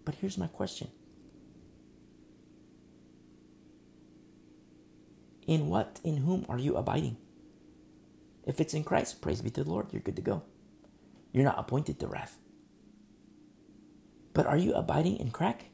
[0.05, 0.89] But here's my question
[5.47, 7.19] In what, in whom are you abiding?
[8.47, 10.43] If it's in Christ, praise be to the Lord, you're good to go.
[11.33, 12.39] You're not appointed to wrath.
[14.35, 15.67] But are you abiding in crack?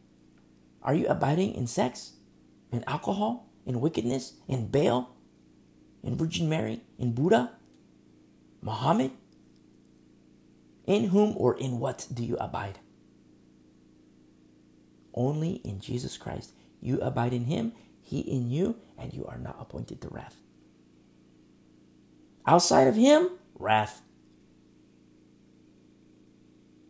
[0.83, 2.13] Are you abiding in sex,
[2.71, 5.17] in alcohol, in wickedness, in Baal,
[6.05, 7.53] in Virgin Mary, in Buddha,
[8.63, 9.13] Muhammad?
[10.87, 12.79] In whom or in what do you abide?
[15.15, 16.53] Only in Jesus Christ.
[16.81, 20.37] You abide in Him, He in you, and you are not appointed to wrath.
[22.47, 24.03] Outside of Him, wrath.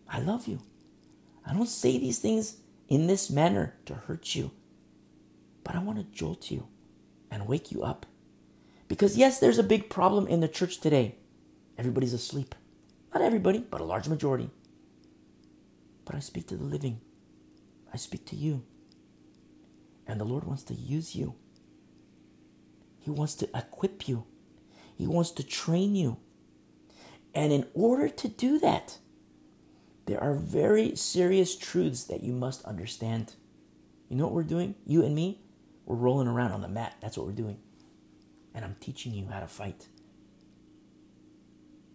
[0.09, 0.61] I love you.
[1.46, 4.50] I don't say these things in this manner to hurt you,
[5.64, 6.68] but I want to jolt you
[7.31, 8.07] and wake you up.
[8.88, 11.14] Because, yes, there's a big problem in the church today.
[11.79, 12.55] Everybody's asleep.
[13.14, 14.50] Not everybody, but a large majority.
[16.05, 17.00] But I speak to the living,
[17.92, 18.64] I speak to you.
[20.07, 21.35] And the Lord wants to use you,
[22.98, 24.24] He wants to equip you,
[24.96, 26.18] He wants to train you.
[27.33, 28.98] And in order to do that,
[30.11, 33.37] there are very serious truths that you must understand.
[34.09, 34.75] You know what we're doing?
[34.85, 35.40] You and me?
[35.87, 36.96] We're rolling around on the mat.
[37.01, 37.59] That's what we're doing.
[38.53, 39.87] And I'm teaching you how to fight.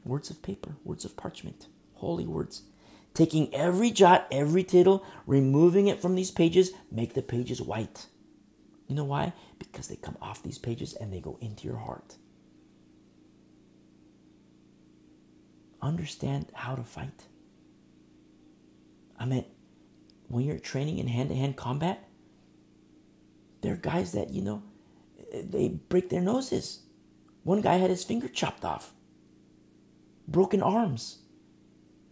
[0.06, 2.62] Words of paper, words of parchment, holy words.
[3.14, 8.06] Taking every jot, every tittle, removing it from these pages, make the pages white.
[8.88, 9.34] You know why?
[9.60, 12.16] Because they come off these pages and they go into your heart.
[15.82, 17.26] Understand how to fight.
[19.20, 19.46] I mean,
[20.28, 22.08] when you're training in hand to hand combat,
[23.62, 24.64] there are guys that, you know,
[25.34, 26.84] they break their noses.
[27.44, 28.94] One guy had his finger chopped off,
[30.28, 31.20] broken arms.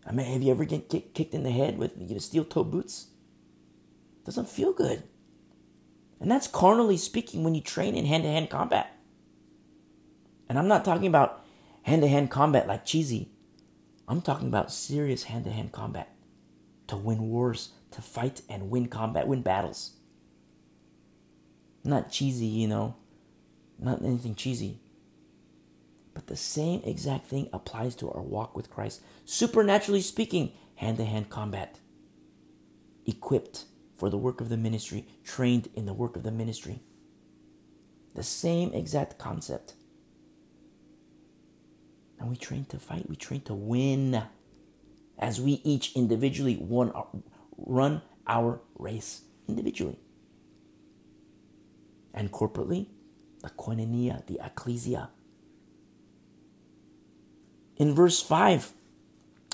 [0.06, 2.64] I mean, have you ever get kicked in the head with you know, steel toe
[2.64, 3.08] boots?
[4.26, 5.04] Doesn't feel good.
[6.20, 8.98] And that's carnally speaking when you train in hand to hand combat.
[10.48, 11.44] And I'm not talking about
[11.84, 13.32] hand to hand combat like cheesy.
[14.08, 16.13] I'm talking about serious hand to hand combat
[16.94, 19.94] to win wars, to fight and win combat, win battles.
[21.84, 22.96] Not cheesy, you know,
[23.80, 24.80] not anything cheesy.
[26.14, 29.02] But the same exact thing applies to our walk with Christ.
[29.26, 31.80] Supernaturally speaking, hand to hand combat.
[33.08, 33.66] Equipped
[33.98, 36.82] for the work of the ministry, trained in the work of the ministry.
[38.14, 39.74] The same exact concept.
[42.20, 44.24] And we train to fight, we train to win
[45.18, 46.66] as we each individually
[47.58, 50.00] run our race individually.
[52.14, 52.88] And corporately,
[53.42, 55.10] the koinonia, the ecclesia.
[57.76, 58.74] In verse 5,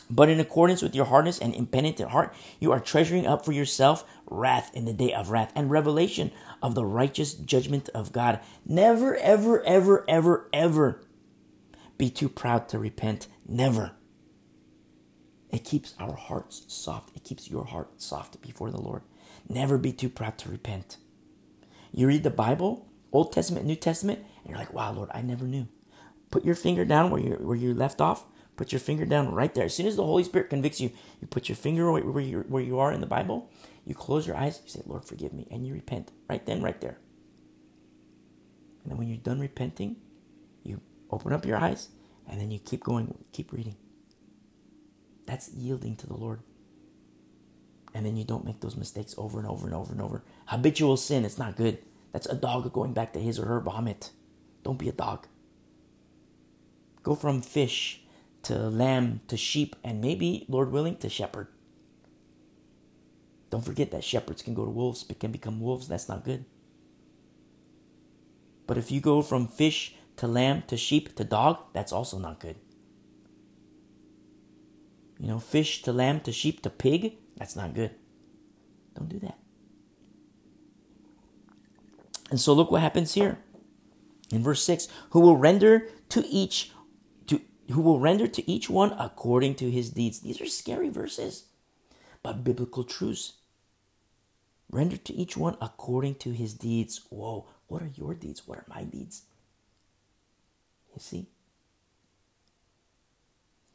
[0.09, 4.03] but in accordance with your hardness and impenitent heart, you are treasuring up for yourself
[4.25, 8.39] wrath in the day of wrath and revelation of the righteous judgment of God.
[8.65, 11.01] Never, ever, ever, ever, ever
[11.97, 13.27] be too proud to repent.
[13.47, 13.91] Never.
[15.51, 17.15] It keeps our hearts soft.
[17.15, 19.01] It keeps your heart soft before the Lord.
[19.47, 20.97] Never be too proud to repent.
[21.91, 25.45] You read the Bible, Old Testament, New Testament, and you're like, wow, Lord, I never
[25.45, 25.67] knew.
[26.29, 28.25] Put your finger down where you where you left off.
[28.55, 29.65] Put your finger down right there.
[29.65, 32.63] As soon as the Holy Spirit convicts you, you put your finger where you where
[32.63, 33.49] you are in the Bible.
[33.85, 34.61] You close your eyes.
[34.63, 36.99] You say, Lord, forgive me, and you repent right then, right there.
[38.83, 39.95] And then when you're done repenting,
[40.63, 41.89] you open up your eyes,
[42.27, 43.75] and then you keep going, keep reading.
[45.29, 46.39] That's yielding to the Lord.
[47.93, 50.23] And then you don't make those mistakes over and over and over and over.
[50.47, 51.77] Habitual sin, it's not good.
[52.11, 54.09] That's a dog going back to his or her vomit.
[54.63, 55.27] Don't be a dog.
[57.03, 58.01] Go from fish
[58.41, 61.47] to lamb to sheep and maybe, Lord willing, to shepherd.
[63.51, 65.87] Don't forget that shepherds can go to wolves, but can become wolves.
[65.87, 66.45] That's not good.
[68.65, 72.39] But if you go from fish to lamb to sheep to dog, that's also not
[72.39, 72.55] good.
[75.19, 77.91] You know, fish to lamb to sheep to pig, that's not good.
[78.95, 79.37] Don't do that.
[82.29, 83.39] And so look what happens here.
[84.31, 86.71] In verse 6, who will render to each
[87.27, 90.19] to who will render to each one according to his deeds.
[90.19, 91.45] These are scary verses,
[92.23, 93.33] but biblical truths.
[94.71, 97.01] Render to each one according to his deeds.
[97.09, 98.47] Whoa, what are your deeds?
[98.47, 99.23] What are my deeds?
[100.93, 101.27] You see?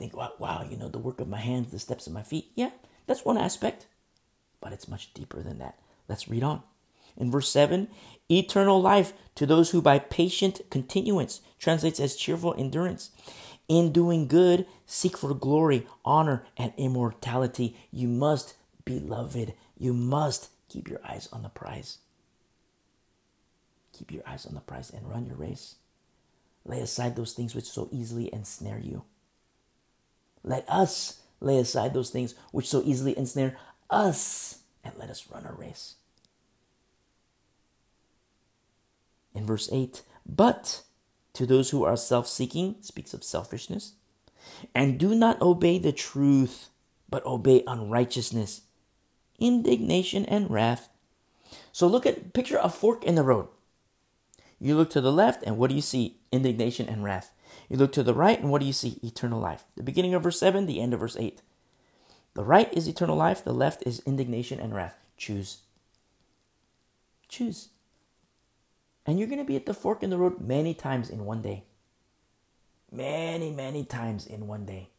[0.05, 2.51] Think, wow, wow, you know, the work of my hands, the steps of my feet.
[2.55, 2.71] Yeah,
[3.07, 3.87] that's one aspect,
[4.61, 5.79] but it's much deeper than that.
[6.09, 6.63] Let's read on.
[7.17, 7.89] In verse 7,
[8.31, 13.13] eternal life to those who by patient continuance translates as cheerful endurance.
[13.67, 17.79] In doing good, seek for glory, honor, and immortality.
[17.91, 21.99] You must, beloved, you must keep your eyes on the prize.
[23.95, 25.77] Keep your eyes on the prize and run your race.
[26.67, 29.05] Lay aside those things which so easily ensnare you.
[30.45, 33.57] Let us lay aside those things which so easily ensnare
[33.91, 35.95] us and let us run our race.
[39.35, 40.83] In verse 8, but
[41.33, 43.95] to those who are self seeking, speaks of selfishness,
[44.75, 46.69] and do not obey the truth,
[47.09, 48.63] but obey unrighteousness,
[49.41, 50.89] indignation, and wrath.
[51.73, 53.49] So look at, picture a fork in the road.
[54.61, 56.19] You look to the left, and what do you see?
[56.31, 57.33] Indignation and wrath.
[57.75, 59.01] You look to the right, and what do you see?
[59.03, 59.65] Eternal life.
[59.77, 61.43] The beginning of verse 7, the end of verse 8.
[62.35, 64.97] The right is eternal life, the left is indignation and wrath.
[65.17, 65.63] Choose.
[67.29, 67.71] Choose.
[69.05, 71.43] And you're going to be at the fork in the road many times in one
[71.43, 71.65] day.
[72.93, 74.91] Many, many times in one day.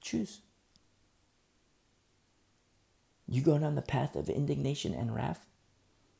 [0.00, 0.42] Choose.
[3.26, 5.44] You go down the path of indignation and wrath.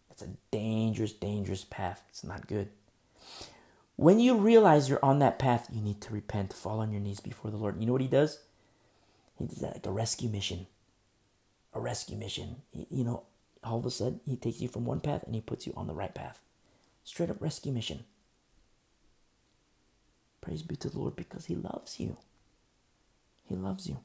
[0.08, 2.02] That's a dangerous, dangerous path.
[2.08, 2.70] It's not good.
[4.00, 7.20] When you realize you're on that path, you need to repent, fall on your knees
[7.20, 7.78] before the Lord.
[7.78, 8.38] You know what he does?
[9.38, 10.68] He does that like a rescue mission.
[11.74, 12.62] A rescue mission.
[12.72, 13.24] You know,
[13.62, 15.86] all of a sudden, he takes you from one path and he puts you on
[15.86, 16.40] the right path.
[17.04, 18.04] Straight up rescue mission.
[20.40, 22.16] Praise be to the Lord because he loves you.
[23.44, 23.98] He loves you.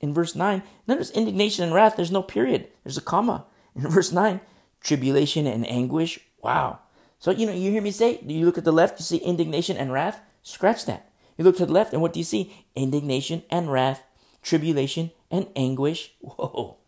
[0.00, 3.46] In verse 9, notice indignation and wrath, there's no period, there's a comma.
[3.76, 4.40] In verse 9,
[4.80, 6.18] tribulation and anguish.
[6.42, 6.80] Wow.
[7.22, 9.76] So, you know, you hear me say, you look at the left, you see indignation
[9.76, 10.20] and wrath.
[10.42, 11.08] Scratch that.
[11.38, 12.52] You look to the left, and what do you see?
[12.74, 14.02] Indignation and wrath,
[14.42, 16.14] tribulation and anguish.
[16.20, 16.78] Whoa,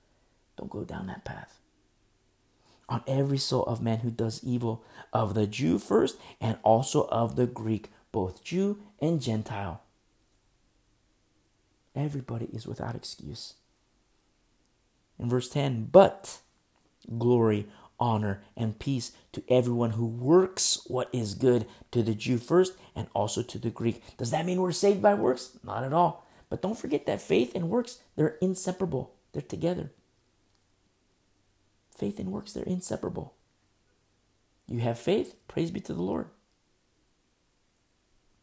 [0.59, 1.61] don't go down that path.
[2.89, 7.37] on every soul of man who does evil, of the Jew first, and also of
[7.37, 9.83] the Greek, both Jew and Gentile.
[11.95, 13.55] Everybody is without excuse.
[15.17, 16.41] In verse 10, but
[17.19, 17.69] glory,
[17.99, 23.09] honor, and peace to everyone who works what is good, to the Jew first, and
[23.15, 24.03] also to the Greek.
[24.17, 25.59] Does that mean we're saved by works?
[25.63, 26.27] Not at all.
[26.49, 29.91] But don't forget that faith and works, they're inseparable, they're together.
[31.97, 33.35] Faith and works, they're inseparable.
[34.69, 36.29] You have faith, praise be to the Lord.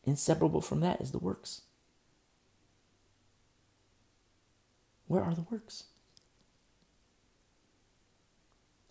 [0.03, 1.61] Inseparable from that is the works.
[5.07, 5.85] Where are the works?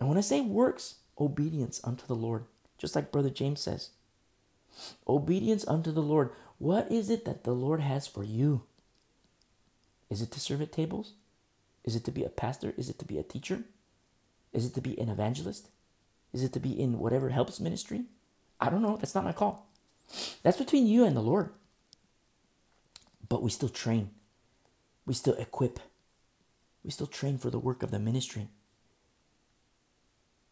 [0.00, 2.46] And when I say works, obedience unto the Lord,
[2.78, 3.90] just like Brother James says.
[5.06, 6.30] Obedience unto the Lord.
[6.58, 8.62] What is it that the Lord has for you?
[10.08, 11.12] Is it to serve at tables?
[11.84, 12.74] Is it to be a pastor?
[12.76, 13.62] Is it to be a teacher?
[14.52, 15.68] Is it to be an evangelist?
[16.32, 18.04] Is it to be in whatever helps ministry?
[18.60, 18.96] I don't know.
[18.96, 19.68] That's not my call.
[20.42, 21.50] That's between you and the Lord.
[23.28, 24.10] But we still train,
[25.06, 25.78] we still equip,
[26.82, 28.48] we still train for the work of the ministry.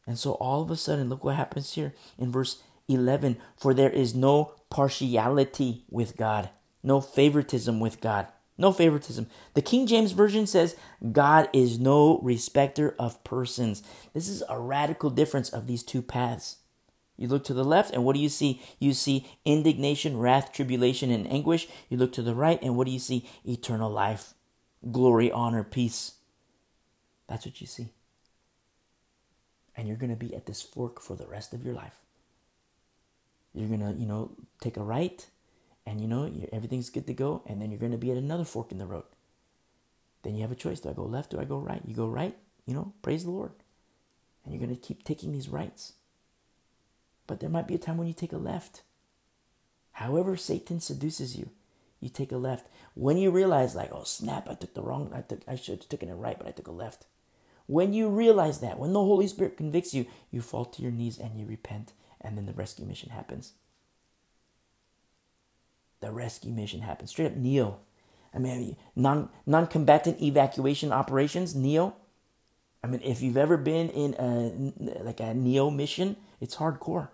[0.08, 3.90] And so all of a sudden, look what happens here in verse 11 For there
[3.90, 6.48] is no partiality with God,
[6.82, 8.26] no favoritism with God.
[8.60, 9.28] No favoritism.
[9.54, 10.74] The King James Version says,
[11.12, 13.84] God is no respecter of persons.
[14.14, 16.56] This is a radical difference of these two paths.
[17.16, 18.60] You look to the left, and what do you see?
[18.80, 21.68] You see indignation, wrath, tribulation, and anguish.
[21.88, 23.28] You look to the right, and what do you see?
[23.44, 24.34] Eternal life,
[24.90, 26.14] glory, honor, peace.
[27.28, 27.92] That's what you see.
[29.78, 32.04] And you're going to be at this fork for the rest of your life.
[33.54, 35.26] You're going to, you know, take a right
[35.88, 38.44] and you know everything's good to go and then you're going to be at another
[38.44, 39.04] fork in the road.
[40.22, 40.80] Then you have a choice.
[40.80, 41.80] Do i go left do i go right?
[41.86, 42.36] You go right
[42.66, 43.52] you know praise the lord.
[44.44, 45.94] And you're going to keep taking these rights.
[47.26, 48.82] But there might be a time when you take a left.
[49.92, 51.50] However satan seduces you
[52.00, 52.66] you take a left.
[52.94, 55.88] When you realize like oh snap i took the wrong i took i should have
[55.88, 57.06] taken it right but i took a left
[57.68, 61.18] when you realize that when the holy spirit convicts you you fall to your knees
[61.18, 63.52] and you repent and then the rescue mission happens
[66.00, 67.10] the rescue mission happens.
[67.10, 67.78] Straight up NEO.
[68.34, 71.96] I mean, non non combatant evacuation operations, NEO.
[72.82, 77.08] I mean, if you've ever been in a like a NEO mission, it's hardcore,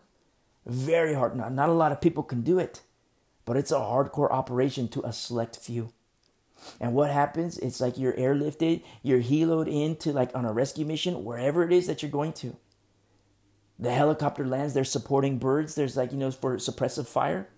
[0.67, 1.37] very hard.
[1.37, 2.83] Not not a lot of people can do it,
[3.45, 5.93] but it's a hardcore operation to a select few.
[6.81, 7.59] And what happens?
[7.59, 11.87] It's like you're airlifted, you're heloed into like on a rescue mission, wherever it is
[11.87, 12.57] that you're going to.
[13.79, 15.75] The helicopter lands, they're supporting birds.
[15.75, 17.49] There's like, you know, for suppressive fire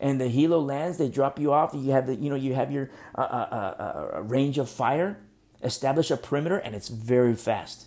[0.00, 1.70] and the helo lands, they drop you off.
[1.74, 5.18] You have the, you know, you have your uh, uh, uh, uh, range of fire,
[5.62, 7.86] establish a perimeter, and it's very fast.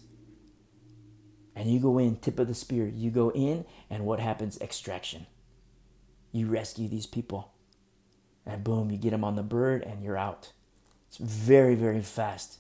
[1.56, 2.88] And you go in, tip of the spear.
[2.88, 4.60] You go in, and what happens?
[4.60, 5.26] Extraction.
[6.32, 7.54] You rescue these people,
[8.46, 10.52] and boom, you get them on the bird, and you're out.
[11.08, 12.60] It's very, very fast,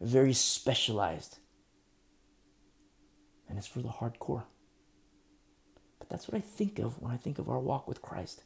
[0.00, 1.38] very specialized,
[3.48, 4.44] and it's for the hardcore.
[5.98, 8.44] But that's what I think of when I think of our walk with Christ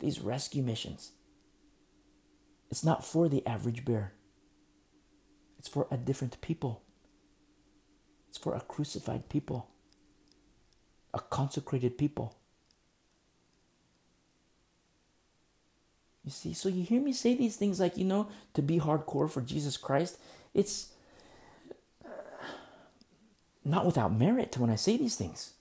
[0.00, 1.12] these rescue missions.
[2.70, 4.12] It's not for the average bear,
[5.58, 6.82] it's for a different people.
[8.28, 9.70] It's for a crucified people,
[11.14, 12.36] a consecrated people.
[16.24, 19.30] You see, so you hear me say these things like, you know, to be hardcore
[19.30, 20.18] for Jesus Christ,
[20.54, 20.88] it's
[23.64, 25.52] not without merit when I say these things.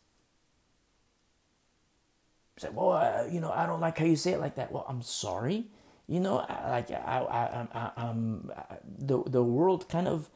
[2.58, 4.71] Say, well, uh, you know, I don't like how you say it like that.
[4.71, 5.65] Well, I'm sorry.
[6.08, 6.36] You know,
[6.67, 8.52] like I, I, I, I, um,
[8.86, 10.30] the the world kind of,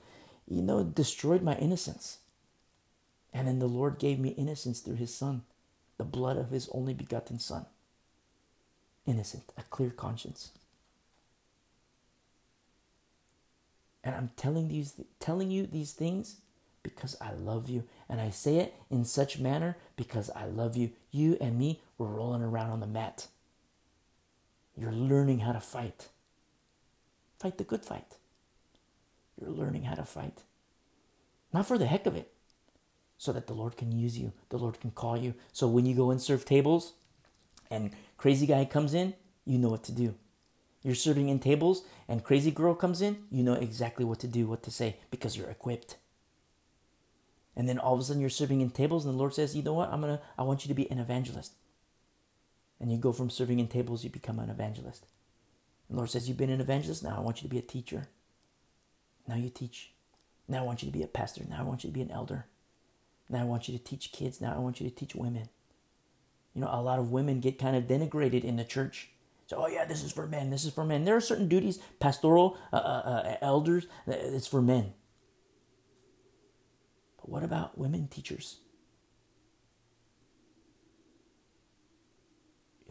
[0.47, 2.19] you know, destroyed my innocence.
[3.33, 5.43] And then the Lord gave me innocence through His Son,
[5.97, 7.65] the blood of His only begotten Son.
[9.07, 10.51] Innocent, a clear conscience.
[14.03, 16.37] And I'm telling these, telling you these things
[16.83, 17.83] because I love you.
[18.07, 20.91] And I say it in such manner because I love you.
[21.11, 23.27] You and me, we're rolling around on the mat.
[24.77, 26.09] You're learning how to fight.
[27.39, 28.15] Fight the good fight.
[29.39, 30.43] You're learning how to fight.
[31.53, 32.31] Not for the heck of it,
[33.17, 35.33] so that the Lord can use you, the Lord can call you.
[35.51, 36.93] So when you go and serve tables
[37.71, 39.13] and crazy guy comes in,
[39.45, 40.15] you know what to do.
[40.83, 44.47] You're serving in tables and crazy girl comes in, you know exactly what to do,
[44.47, 45.97] what to say, because you're equipped.
[47.55, 49.63] And then all of a sudden you're serving in tables, and the Lord says, You
[49.63, 49.89] know what?
[49.91, 51.53] I'm gonna I want you to be an evangelist.
[52.79, 55.07] And you go from serving in tables, you become an evangelist.
[55.89, 58.09] The Lord says, You've been an evangelist, now I want you to be a teacher.
[59.27, 59.91] Now you teach.
[60.47, 61.43] Now I want you to be a pastor.
[61.49, 62.45] Now I want you to be an elder.
[63.29, 64.39] Now I want you to teach kids.
[64.39, 65.49] Now I want you to teach women.
[66.57, 69.09] You know, a lot of women get kind of denigrated in the church.
[69.45, 70.49] So, oh yeah, this is for men.
[70.49, 71.05] This is for men.
[71.05, 73.85] There are certain duties, pastoral, uh, uh, uh elders.
[74.07, 74.93] It's for men.
[77.17, 78.57] But what about women teachers?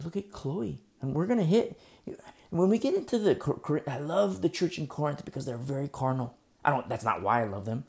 [0.04, 1.76] Look at Chloe, and we're gonna hit.
[2.50, 6.36] When we get into the, I love the church in Corinth because they're very carnal.
[6.64, 6.88] I don't.
[6.88, 7.84] That's not why I love them,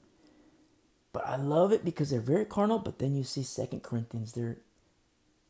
[1.13, 2.79] but I love it because they're very carnal.
[2.79, 4.57] But then you see Second Corinthians, they're,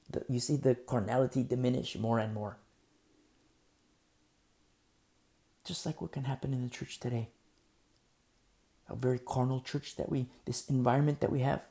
[0.09, 2.57] the, you see the carnality diminish more and more.
[5.65, 7.29] Just like what can happen in the church today.
[8.89, 11.65] A very carnal church that we, this environment that we have,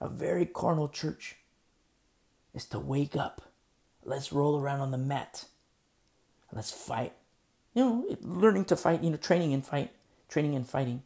[0.00, 1.36] a very carnal church
[2.54, 3.42] is to wake up.
[4.04, 5.46] Let's roll around on the mat.
[6.52, 7.12] Let's fight.
[7.74, 9.90] You know, learning to fight, you know, training and fight,
[10.28, 11.02] training and fighting.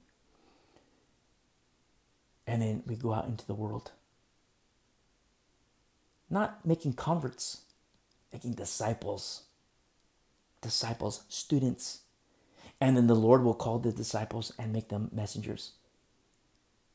[2.47, 3.93] And then we go out into the world.
[6.31, 7.62] Not making converts,
[8.33, 9.43] making disciples.
[10.62, 12.01] Disciples, students.
[12.81, 15.72] And then the Lord will call the disciples and make them messengers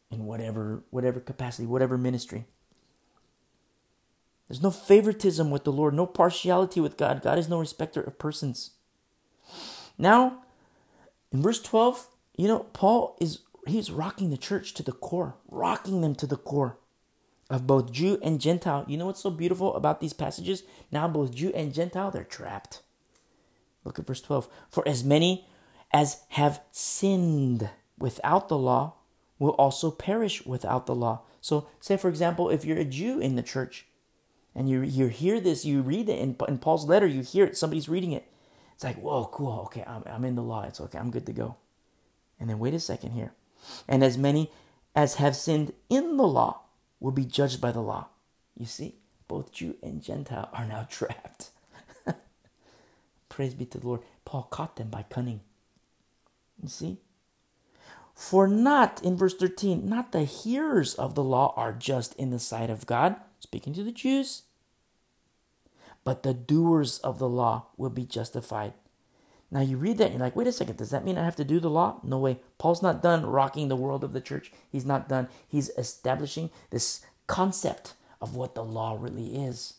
[0.09, 2.45] in whatever whatever capacity, whatever ministry.
[4.47, 7.21] There's no favoritism with the Lord, no partiality with God.
[7.21, 8.71] God is no respecter of persons.
[9.97, 10.43] Now,
[11.31, 12.07] in verse 12,
[12.37, 16.37] you know, Paul is he's rocking the church to the core, rocking them to the
[16.37, 16.77] core
[17.49, 18.85] of both Jew and Gentile.
[18.87, 20.63] You know what's so beautiful about these passages?
[20.91, 22.81] Now both Jew and Gentile, they're trapped.
[23.83, 24.47] Look at verse 12.
[24.69, 25.47] For as many
[25.93, 28.95] as have sinned without the law
[29.37, 31.21] will also perish without the law.
[31.41, 33.85] So, say for example, if you're a Jew in the church
[34.55, 37.57] and you, you hear this, you read it in, in Paul's letter, you hear it,
[37.57, 38.25] somebody's reading it.
[38.73, 41.33] It's like, whoa, cool, okay, I'm, I'm in the law, it's okay, I'm good to
[41.33, 41.57] go.
[42.39, 43.33] And then wait a second here.
[43.87, 44.51] And as many
[44.95, 46.64] as have sinned in the law
[47.05, 48.07] will be judged by the law.
[48.57, 48.95] You see,
[49.27, 51.51] both Jew and Gentile are now trapped.
[53.29, 54.01] Praise be to the Lord.
[54.25, 55.41] Paul caught them by cunning.
[56.59, 56.97] You see?
[58.15, 62.39] For not, in verse 13, not the hearers of the law are just in the
[62.39, 64.43] sight of God, speaking to the Jews,
[66.03, 68.73] but the doers of the law will be justified.
[69.55, 71.37] Now you read that and you're like, wait a second, does that mean I have
[71.37, 72.01] to do the law?
[72.03, 72.39] No way.
[72.57, 74.51] Paul's not done rocking the world of the church.
[74.69, 75.29] He's not done.
[75.47, 79.75] He's establishing this concept of what the law really is.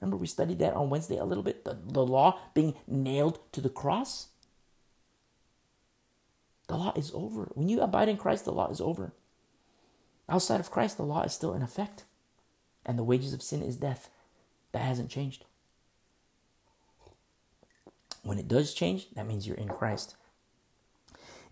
[0.00, 3.60] Remember, we studied that on Wednesday a little bit the, the law being nailed to
[3.60, 4.28] the cross.
[6.68, 7.50] The law is over.
[7.52, 9.12] When you abide in Christ, the law is over.
[10.26, 12.04] Outside of Christ, the law is still in effect.
[12.86, 14.08] And the wages of sin is death.
[14.72, 15.44] That hasn't changed.
[18.22, 20.16] When it does change, that means you're in Christ.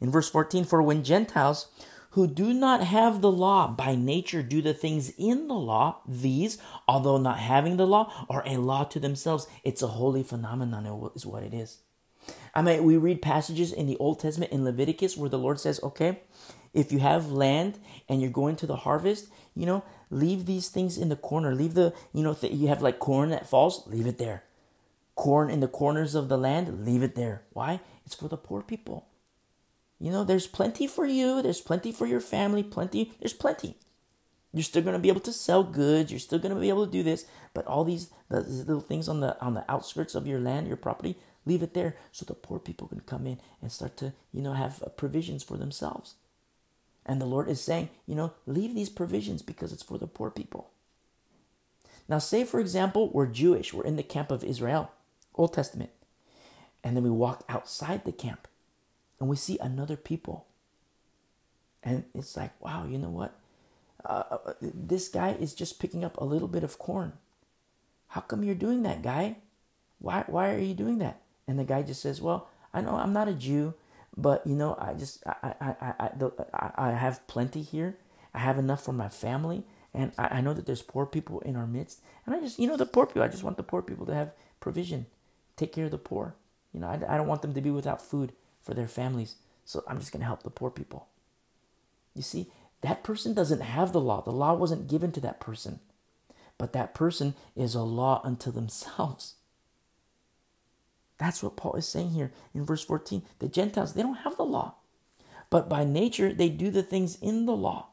[0.00, 1.68] In verse 14, for when Gentiles
[2.16, 6.56] who do not have the law by nature do the things in the law, these,
[6.88, 9.46] although not having the law, are a law to themselves.
[9.64, 11.80] It's a holy phenomenon, is what it is.
[12.54, 15.78] I mean, we read passages in the Old Testament in Leviticus where the Lord says,
[15.82, 16.20] okay,
[16.72, 20.96] if you have land and you're going to the harvest, you know, leave these things
[20.96, 21.54] in the corner.
[21.54, 24.42] Leave the, you know, th- you have like corn that falls, leave it there.
[25.16, 27.42] Corn in the corners of the land, leave it there.
[27.52, 27.80] Why?
[28.04, 29.08] It's for the poor people.
[29.98, 33.76] You know, there's plenty for you, there's plenty for your family, plenty, there's plenty.
[34.52, 36.86] You're still going to be able to sell goods, you're still going to be able
[36.86, 40.26] to do this, but all these the, little things on the on the outskirts of
[40.26, 43.72] your land, your property, leave it there so the poor people can come in and
[43.72, 46.14] start to, you know, have uh, provisions for themselves.
[47.04, 50.30] And the Lord is saying, you know, leave these provisions because it's for the poor
[50.30, 50.70] people.
[52.08, 54.90] Now, say for example, we're Jewish, we're in the camp of Israel,
[55.36, 55.90] Old Testament,
[56.82, 58.48] and then we walk outside the camp
[59.18, 60.46] and we see another people.
[61.82, 63.38] And it's like, wow, you know what?
[64.04, 67.12] Uh, uh this guy is just picking up a little bit of corn.
[68.08, 69.36] How come you're doing that, guy?
[69.98, 71.20] Why, why are you doing that?
[71.48, 73.74] And the guy just says, well, I know I'm not a Jew,
[74.16, 76.10] but you know, I just, I, I, I,
[76.52, 77.96] I, I have plenty here.
[78.34, 79.64] I have enough for my family.
[79.94, 82.00] And I, I know that there's poor people in our midst.
[82.26, 84.14] And I just, you know, the poor people, I just want the poor people to
[84.14, 85.06] have provision,
[85.56, 86.34] take care of the poor.
[86.72, 88.32] You know, I, I don't want them to be without food
[88.62, 89.36] for their families.
[89.64, 91.08] So I'm just going to help the poor people.
[92.14, 92.50] You see,
[92.82, 94.20] that person doesn't have the law.
[94.20, 95.80] The law wasn't given to that person.
[96.58, 99.34] But that person is a law unto themselves.
[101.18, 103.22] That's what Paul is saying here in verse 14.
[103.38, 104.74] The Gentiles, they don't have the law.
[105.48, 107.88] But by nature, they do the things in the law.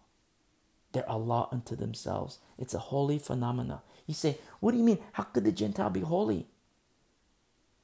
[0.92, 2.40] They're a law unto themselves.
[2.58, 3.82] It's a holy phenomena.
[4.06, 5.00] You say, what do you mean?
[5.14, 6.48] How could the Gentile be holy?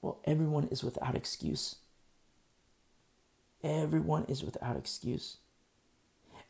[0.02, 1.76] Well, everyone is without excuse.
[3.64, 5.38] Everyone is without excuse.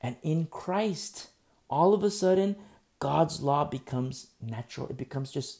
[0.01, 1.29] And in Christ,
[1.69, 2.55] all of a sudden,
[2.99, 4.87] God's law becomes natural.
[4.87, 5.59] It becomes just,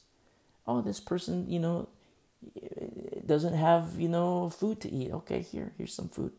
[0.67, 1.89] oh, this person, you know,
[3.25, 5.11] doesn't have, you know, food to eat.
[5.11, 6.33] Okay, here, here's some food.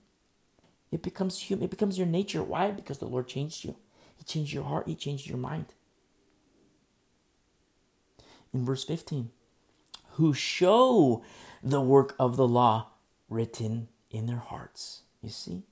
[0.90, 1.64] It becomes human.
[1.64, 2.42] It becomes your nature.
[2.42, 2.70] Why?
[2.70, 3.76] Because the Lord changed you.
[4.16, 4.88] He changed your heart.
[4.88, 5.66] He changed your mind.
[8.52, 9.30] In verse 15,
[10.20, 11.24] who show
[11.62, 12.88] the work of the law
[13.30, 15.02] written in their hearts.
[15.22, 15.62] You see?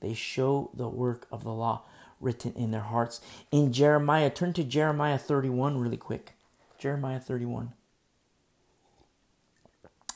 [0.00, 1.82] They show the work of the law
[2.20, 3.20] written in their hearts.
[3.52, 6.32] In Jeremiah, turn to Jeremiah 31 really quick.
[6.76, 7.72] Jeremiah 31.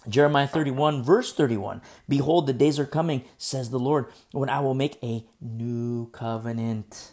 [0.09, 4.75] Jeremiah 31, verse 31 Behold, the days are coming, says the Lord, when I will
[4.75, 7.13] make a new covenant.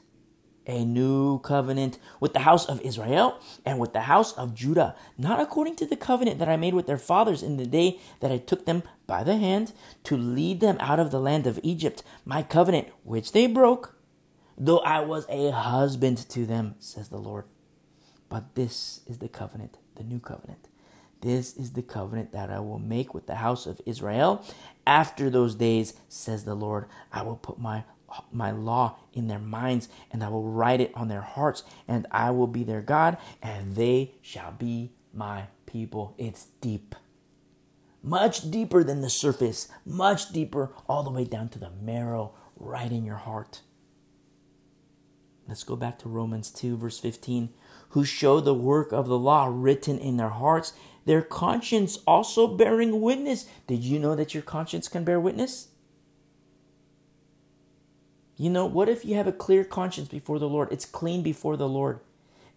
[0.67, 5.39] A new covenant with the house of Israel and with the house of Judah, not
[5.39, 8.37] according to the covenant that I made with their fathers in the day that I
[8.37, 9.73] took them by the hand
[10.05, 13.95] to lead them out of the land of Egypt, my covenant which they broke,
[14.57, 17.45] though I was a husband to them, says the Lord.
[18.27, 20.67] But this is the covenant, the new covenant
[21.25, 24.45] this is the covenant that I will make with the house of Israel.
[24.85, 27.83] After those days, says the Lord, I will put my
[28.31, 32.31] my law in their minds and I will write it on their hearts and I
[32.31, 36.15] will be their God and they shall be my people.
[36.17, 36.95] It's deep.
[38.03, 42.91] Much deeper than the surface, much deeper all the way down to the marrow, right
[42.91, 43.61] in your heart.
[45.47, 47.49] Let's go back to Romans 2, verse 15.
[47.89, 50.73] Who show the work of the law written in their hearts
[51.05, 53.45] their conscience also bearing witness.
[53.67, 55.69] Did you know that your conscience can bear witness?
[58.37, 60.69] You know, what if you have a clear conscience before the Lord?
[60.71, 61.99] It's clean before the Lord.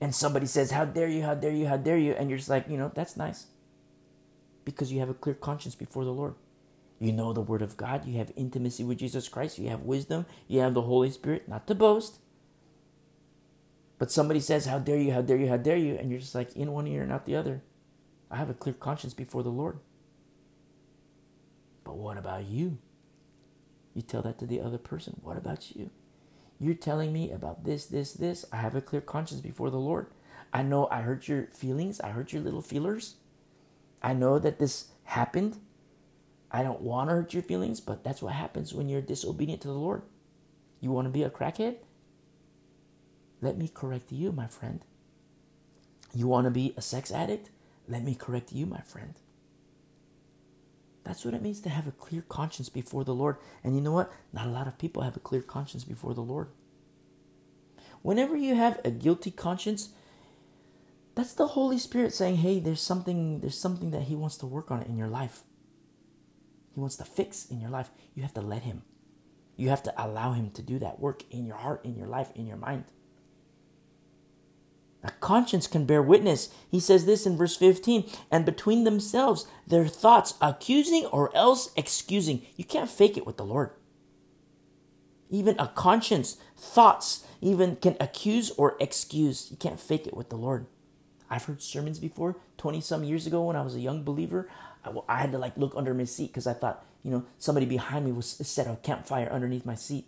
[0.01, 2.13] And somebody says, How dare you, how dare you, how dare you?
[2.13, 3.47] And you're just like, You know, that's nice.
[4.65, 6.35] Because you have a clear conscience before the Lord.
[6.99, 8.07] You know the Word of God.
[8.07, 9.59] You have intimacy with Jesus Christ.
[9.59, 10.27] You have wisdom.
[10.49, 12.19] You have the Holy Spirit, not to boast.
[13.99, 15.95] But somebody says, How dare you, how dare you, how dare you?
[15.95, 17.63] And you're just like, In one ear and out the other.
[18.31, 19.79] I have a clear conscience before the Lord.
[21.85, 22.79] But what about you?
[23.95, 25.21] You tell that to the other person.
[25.23, 25.91] What about you?
[26.61, 28.45] You're telling me about this, this, this.
[28.53, 30.09] I have a clear conscience before the Lord.
[30.53, 32.01] I know I hurt your feelings.
[32.01, 33.17] I hurt your little feelers.
[34.03, 35.59] I know that this happened.
[36.51, 39.69] I don't want to hurt your feelings, but that's what happens when you're disobedient to
[39.69, 40.03] the Lord.
[40.81, 41.77] You want to be a crackhead?
[43.41, 44.81] Let me correct you, my friend.
[46.15, 47.51] You want to be a sex addict?
[47.87, 49.15] Let me correct you, my friend.
[51.05, 53.37] That's what it means to have a clear conscience before the Lord.
[53.65, 54.13] And you know what?
[54.33, 56.49] Not a lot of people have a clear conscience before the Lord.
[58.03, 59.91] Whenever you have a guilty conscience,
[61.15, 64.71] that's the Holy Spirit saying, "Hey, there's something there's something that he wants to work
[64.71, 65.45] on in your life.
[66.75, 67.91] He wants to fix in your life.
[68.15, 68.83] You have to let him.
[69.57, 72.31] You have to allow him to do that work in your heart, in your life,
[72.35, 72.85] in your mind."
[75.05, 76.49] A conscience can bear witness.
[76.69, 82.43] He says this in verse 15 and between themselves, their thoughts accusing or else excusing.
[82.57, 83.71] You can't fake it with the Lord.
[85.31, 89.51] Even a conscience, thoughts, even can accuse or excuse.
[89.51, 90.67] You can't fake it with the Lord.
[91.31, 94.49] I've heard sermons before, 20 some years ago when I was a young believer.
[94.85, 97.67] I, I had to like look under my seat because I thought, you know, somebody
[97.67, 100.07] behind me was set a campfire underneath my seat.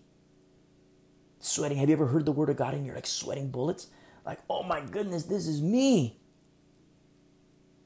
[1.39, 1.79] Sweating.
[1.79, 3.89] Have you ever heard the word of God and you're like sweating bullets?
[4.25, 6.19] Like, oh my goodness, this is me.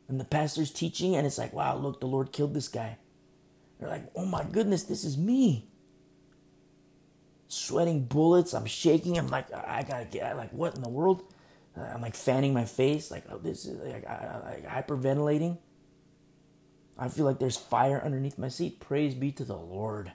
[0.08, 2.98] And the pastor's teaching, and it's like, wow, look, the Lord killed this guy.
[3.78, 5.68] They're like, oh my goodness, this is me.
[7.48, 9.16] Sweating bullets, I'm shaking.
[9.18, 11.22] I'm like, I gotta get, like, what in the world?
[11.76, 15.58] Uh, I'm like fanning my face, like, oh, this is like, like hyperventilating.
[16.96, 18.78] I feel like there's fire underneath my seat.
[18.80, 20.12] Praise be to the Lord.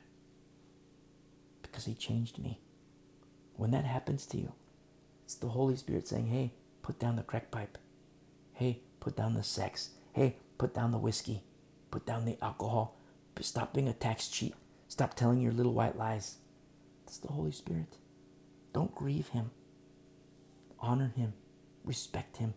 [1.61, 2.61] Because He changed me.
[3.55, 4.53] When that happens to you,
[5.29, 7.77] it's the Holy Spirit saying, hey, put down the crack pipe.
[8.51, 9.91] Hey, put down the sex.
[10.11, 11.43] Hey, put down the whiskey.
[11.91, 12.97] Put down the alcohol.
[13.39, 14.55] Stop being a tax cheat.
[14.87, 16.37] Stop telling your little white lies.
[17.05, 17.97] It's the Holy Spirit.
[18.73, 19.51] Don't grieve Him.
[20.79, 21.33] Honor Him.
[21.85, 22.55] Respect Him.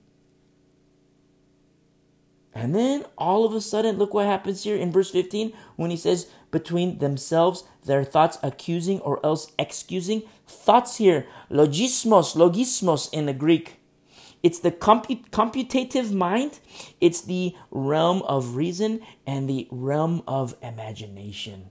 [2.54, 5.96] And then all of a sudden, look what happens here in verse 15 when he
[5.96, 10.22] says, between themselves, their thoughts accusing or else excusing.
[10.46, 13.80] Thoughts here, logismos, logismos in the Greek.
[14.42, 16.58] It's the comput- computative mind,
[17.00, 21.70] it's the realm of reason and the realm of imagination.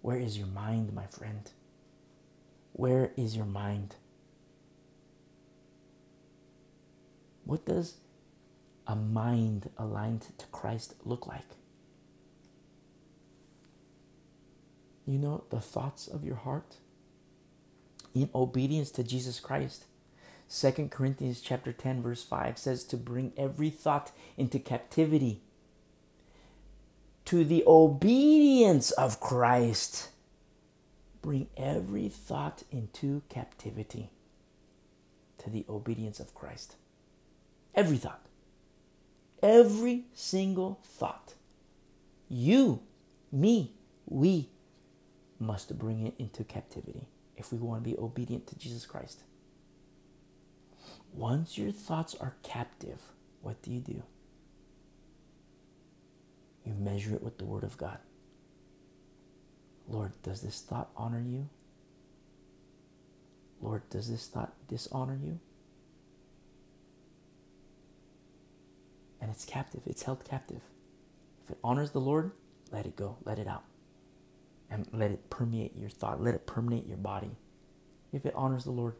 [0.00, 1.50] Where is your mind, my friend?
[2.72, 3.96] Where is your mind?
[7.44, 7.98] What does
[8.86, 11.56] a mind aligned to Christ look like?
[15.06, 16.76] You know, the thoughts of your heart,
[18.14, 19.84] in obedience to Jesus Christ.
[20.50, 25.40] 2 Corinthians chapter 10 verse 5 says to bring every thought into captivity
[27.24, 30.10] to the obedience of Christ.
[31.22, 34.10] Bring every thought into captivity
[35.38, 36.76] to the obedience of Christ.
[37.74, 38.20] Every thought.
[39.44, 41.34] Every single thought.
[42.30, 42.80] You,
[43.30, 43.72] me,
[44.06, 44.48] we
[45.38, 49.20] must bring it into captivity if we want to be obedient to Jesus Christ.
[51.12, 54.02] Once your thoughts are captive, what do you do?
[56.64, 57.98] You measure it with the Word of God.
[59.86, 61.50] Lord, does this thought honor you?
[63.60, 65.38] Lord, does this thought dishonor you?
[69.24, 70.60] And it's captive, it's held captive.
[71.42, 72.32] If it honors the Lord,
[72.70, 73.64] let it go, let it out.
[74.70, 77.30] And let it permeate your thought, let it permeate your body.
[78.12, 78.96] If it honors the Lord,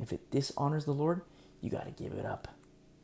[0.00, 1.20] if it dishonors the Lord,
[1.60, 2.48] you got to give it up.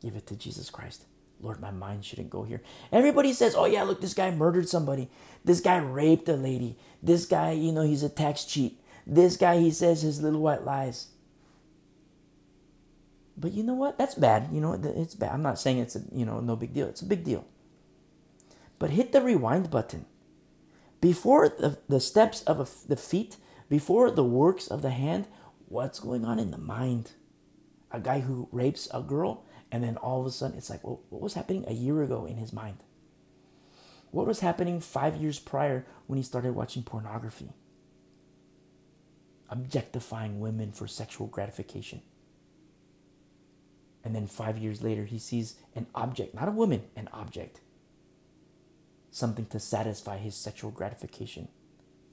[0.01, 1.05] Give it to Jesus Christ.
[1.39, 2.61] Lord, my mind shouldn't go here.
[2.91, 5.09] Everybody says, oh, yeah, look, this guy murdered somebody.
[5.45, 6.77] This guy raped a lady.
[7.01, 8.81] This guy, you know, he's a tax cheat.
[9.07, 11.07] This guy, he says his little white lies.
[13.35, 13.97] But you know what?
[13.97, 14.49] That's bad.
[14.51, 15.31] You know, it's bad.
[15.31, 16.87] I'm not saying it's a, you know, no big deal.
[16.87, 17.45] It's a big deal.
[18.79, 20.05] But hit the rewind button.
[21.01, 23.37] Before the, the steps of a, the feet,
[23.69, 25.27] before the works of the hand,
[25.67, 27.13] what's going on in the mind?
[27.91, 31.01] A guy who rapes a girl, and then all of a sudden it's like, well,
[31.09, 32.77] what was happening a year ago in his mind?
[34.11, 37.49] What was happening five years prior when he started watching pornography?
[39.49, 42.01] Objectifying women for sexual gratification.
[44.03, 47.61] And then five years later, he sees an object, not a woman, an object.
[49.11, 51.47] Something to satisfy his sexual gratification.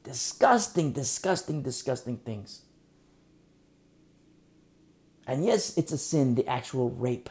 [0.04, 2.62] Disgusting, disgusting, disgusting things.
[5.26, 7.30] And yes, it's a sin, the actual rape.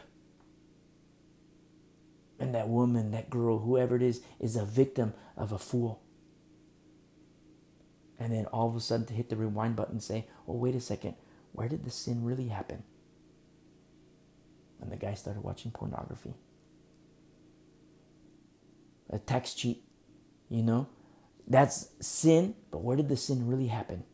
[2.38, 6.02] And that woman, that girl, whoever it is, is a victim of a fool.
[8.18, 10.74] And then all of a sudden to hit the rewind button and say, oh, wait
[10.74, 11.14] a second,
[11.52, 12.82] where did the sin really happen?
[14.80, 16.34] And the guy started watching pornography.
[19.10, 19.84] A tax cheat,
[20.48, 20.86] you know?
[21.46, 24.04] That's sin, but where did the sin really happen?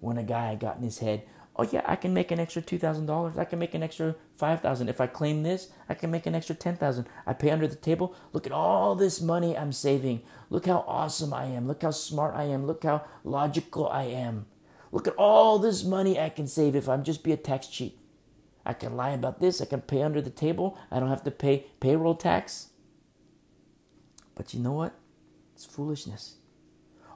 [0.00, 1.24] When a guy got in his head,
[1.56, 3.36] oh yeah, I can make an extra two thousand dollars.
[3.36, 4.88] I can make an extra five thousand.
[4.88, 7.06] If I claim this, I can make an extra ten thousand.
[7.26, 8.14] I pay under the table.
[8.32, 10.22] Look at all this money I'm saving.
[10.48, 11.68] Look how awesome I am.
[11.68, 12.66] Look how smart I am.
[12.66, 14.46] Look how logical I am.
[14.90, 17.99] Look at all this money I can save if I'm just be a tax cheat.
[18.64, 19.60] I can lie about this.
[19.60, 20.78] I can pay under the table.
[20.90, 22.68] I don't have to pay payroll tax.
[24.34, 24.94] But you know what?
[25.54, 26.36] It's foolishness.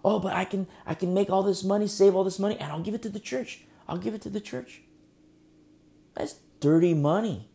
[0.05, 2.71] Oh, but I can I can make all this money, save all this money, and
[2.71, 3.63] I'll give it to the church.
[3.89, 4.83] I'll give it to the church.
[6.15, 7.49] That's dirty money.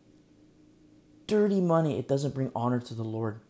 [1.26, 1.98] Dirty money.
[1.98, 3.40] It doesn't bring honor to the Lord.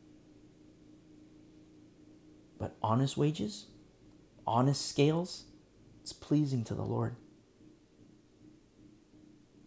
[2.59, 3.67] But honest wages,
[4.47, 5.45] honest scales,
[6.03, 7.17] it's pleasing to the Lord.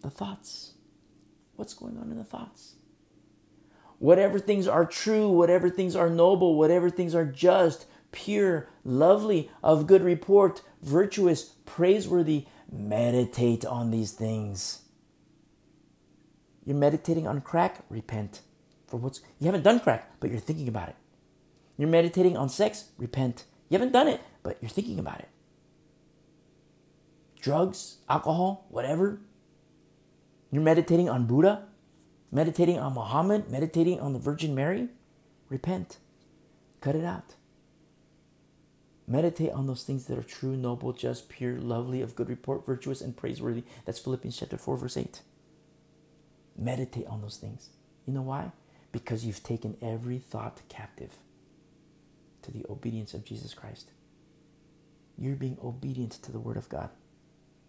[0.03, 0.73] The thoughts.
[1.55, 2.75] What's going on in the thoughts?
[3.97, 9.87] Whatever things are true, whatever things are noble, whatever things are just, pure, lovely, of
[9.87, 14.81] good report, virtuous, praiseworthy, Meditate on these things.
[16.65, 18.41] You're meditating on crack, repent.
[18.87, 20.95] For what's you haven't done crack, but you're thinking about it.
[21.77, 23.45] You're meditating on sex, repent.
[23.69, 25.29] You haven't done it, but you're thinking about it.
[27.39, 29.19] Drugs, alcohol, whatever.
[30.53, 31.63] You're meditating on Buddha,
[32.31, 34.87] meditating on Muhammad, meditating on the Virgin Mary,
[35.49, 35.97] repent.
[36.79, 37.33] Cut it out.
[39.07, 43.01] Meditate on those things that are true, noble, just, pure, lovely, of good report, virtuous,
[43.01, 43.63] and praiseworthy.
[43.85, 45.21] That's Philippians chapter 4, verse 8.
[46.55, 47.69] Meditate on those things.
[48.05, 48.51] You know why?
[48.91, 51.15] Because you've taken every thought captive
[52.43, 53.89] to the obedience of Jesus Christ.
[55.17, 56.91] You're being obedient to the Word of God,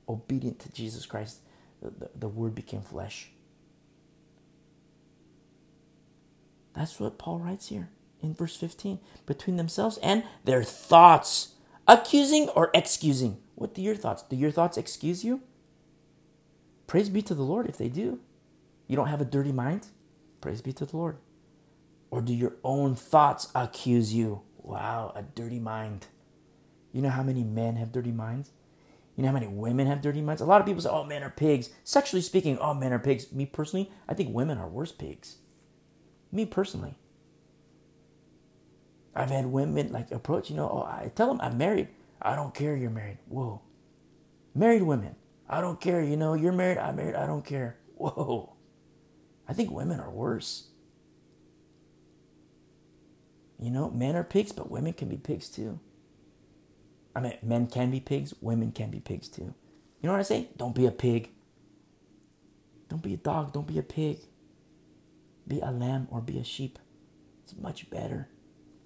[0.06, 1.38] obedient to Jesus Christ.
[1.82, 3.30] The, the, Word became flesh.
[6.74, 7.90] That's what Paul writes here
[8.22, 11.54] in verse 15 between themselves and their thoughts,
[11.86, 13.38] accusing or excusing.
[13.54, 14.22] What do your thoughts?
[14.22, 15.42] Do your thoughts excuse you?
[16.86, 18.20] Praise be to the Lord if they do.
[18.88, 19.88] You don't have a dirty mind?
[20.40, 21.18] Praise be to the Lord.
[22.10, 24.42] Or do your own thoughts accuse you?
[24.58, 26.06] Wow, a dirty mind.
[26.92, 28.50] You know how many men have dirty minds?
[29.16, 30.42] You know how many women have dirty minds?
[30.42, 31.70] A lot of people say, oh, men are pigs.
[31.84, 33.32] Sexually speaking, oh, men are pigs.
[33.32, 35.36] Me personally, I think women are worse pigs.
[36.32, 36.96] Me personally.
[39.14, 41.88] I've had women like approach, you know, oh, I tell them I'm married.
[42.20, 43.18] I don't care you're married.
[43.28, 43.62] Whoa.
[44.54, 45.14] Married women,
[45.48, 46.02] I don't care.
[46.02, 47.76] You know, you're married, I'm married, I don't care.
[47.96, 48.54] Whoa.
[49.48, 50.68] I think women are worse.
[53.60, 55.78] You know, men are pigs, but women can be pigs too.
[57.14, 59.54] I mean, men can be pigs, women can be pigs too.
[60.00, 60.48] You know what I say?
[60.56, 61.30] Don't be a pig.
[62.88, 64.18] Don't be a dog, don't be a pig.
[65.46, 66.78] Be a lamb or be a sheep.
[67.42, 68.28] It's much better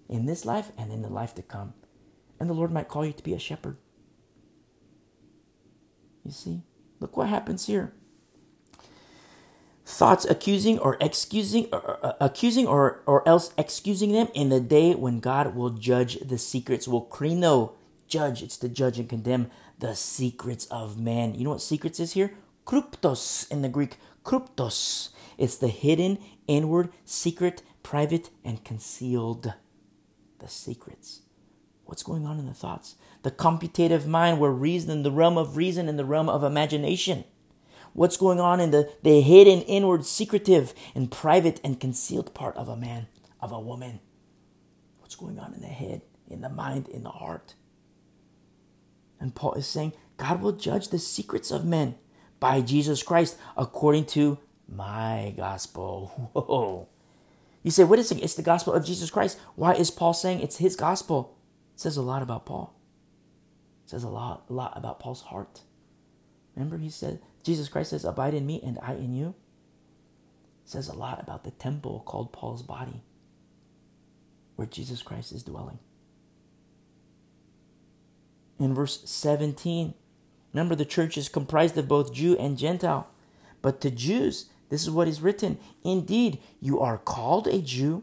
[0.08, 1.74] in this life and in the life to come.
[2.40, 3.76] And the Lord might call you to be a shepherd.
[6.24, 6.62] You see?
[7.00, 7.92] Look what happens here.
[9.84, 14.94] Thoughts accusing or excusing, or, uh, accusing or, or else excusing them in the day
[14.94, 17.72] when God will judge the secrets, will krino,
[18.08, 21.34] judge, it's to judge and condemn the secrets of man.
[21.34, 22.32] You know what secrets is here?
[22.66, 25.10] Kryptos in the Greek, kryptos.
[25.36, 29.54] It's the hidden, inward, secret, private, and concealed.
[30.38, 31.22] The secrets.
[31.84, 32.96] What's going on in the thoughts?
[33.22, 37.24] The computative mind, where reason, the realm of reason, in the realm of imagination.
[37.94, 42.68] What's going on in the, the hidden, inward, secretive, and private and concealed part of
[42.68, 43.06] a man,
[43.40, 44.00] of a woman?
[44.98, 47.54] What's going on in the head, in the mind, in the heart?
[49.20, 51.96] And Paul is saying, God will judge the secrets of men
[52.40, 54.38] by Jesus Christ according to
[54.68, 56.30] my gospel.
[56.32, 56.88] Whoa.
[57.62, 58.22] You say, what is it?
[58.22, 59.38] It's the gospel of Jesus Christ.
[59.56, 61.36] Why is Paul saying it's his gospel?
[61.74, 62.74] It says a lot about Paul.
[63.84, 65.62] It says a lot, a lot about Paul's heart.
[66.54, 69.34] Remember, he said, Jesus Christ says, Abide in me and I in you.
[70.64, 73.02] It says a lot about the temple called Paul's body,
[74.56, 75.78] where Jesus Christ is dwelling.
[78.58, 79.94] In verse 17,
[80.52, 83.08] remember the church is comprised of both Jew and Gentile.
[83.62, 88.02] But to Jews, this is what is written Indeed, you are called a Jew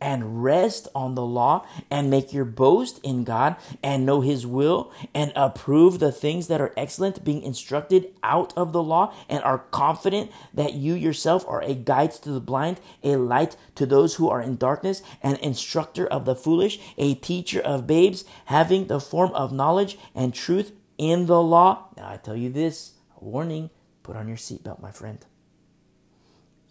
[0.00, 4.92] and rest on the law and make your boast in God and know his will
[5.14, 9.58] and approve the things that are excellent, being instructed out of the law and are
[9.70, 14.28] confident that you yourself are a guide to the blind, a light to those who
[14.28, 19.32] are in darkness, an instructor of the foolish, a teacher of babes, having the form
[19.32, 21.88] of knowledge and truth in the law.
[21.96, 23.70] Now I tell you this, a warning,
[24.02, 25.24] put on your seatbelt, my friend.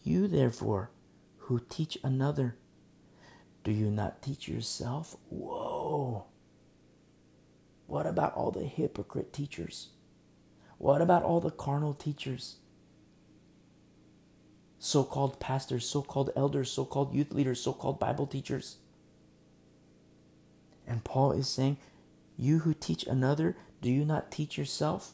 [0.03, 0.91] You therefore
[1.37, 2.55] who teach another
[3.67, 5.17] do you not teach yourself?
[5.27, 6.23] Whoa.
[7.85, 9.89] What about all the hypocrite teachers?
[10.77, 12.59] What about all the carnal teachers?
[14.79, 18.77] So called pastors, so called elders, so called youth leaders, so called Bible teachers.
[20.87, 21.75] And Paul is saying,
[22.37, 25.11] You who teach another, do you not teach yourself?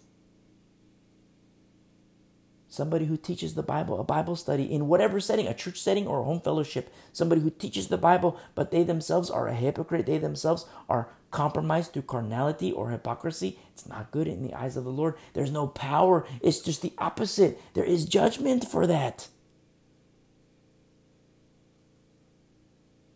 [2.74, 6.22] Somebody who teaches the Bible, a Bible study in whatever setting, a church setting or
[6.22, 10.18] a home fellowship, somebody who teaches the Bible, but they themselves are a hypocrite, they
[10.18, 14.90] themselves are compromised through carnality or hypocrisy, it's not good in the eyes of the
[14.90, 15.14] Lord.
[15.34, 17.62] There's no power, it's just the opposite.
[17.76, 19.28] There is judgment for that.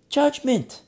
[0.10, 0.82] Judgment.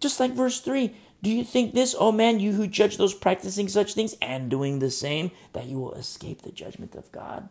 [0.00, 0.94] Just like verse 3
[1.24, 4.50] do you think this, O oh man, you who judge those practicing such things and
[4.50, 7.48] doing the same, that you will escape the judgment of God?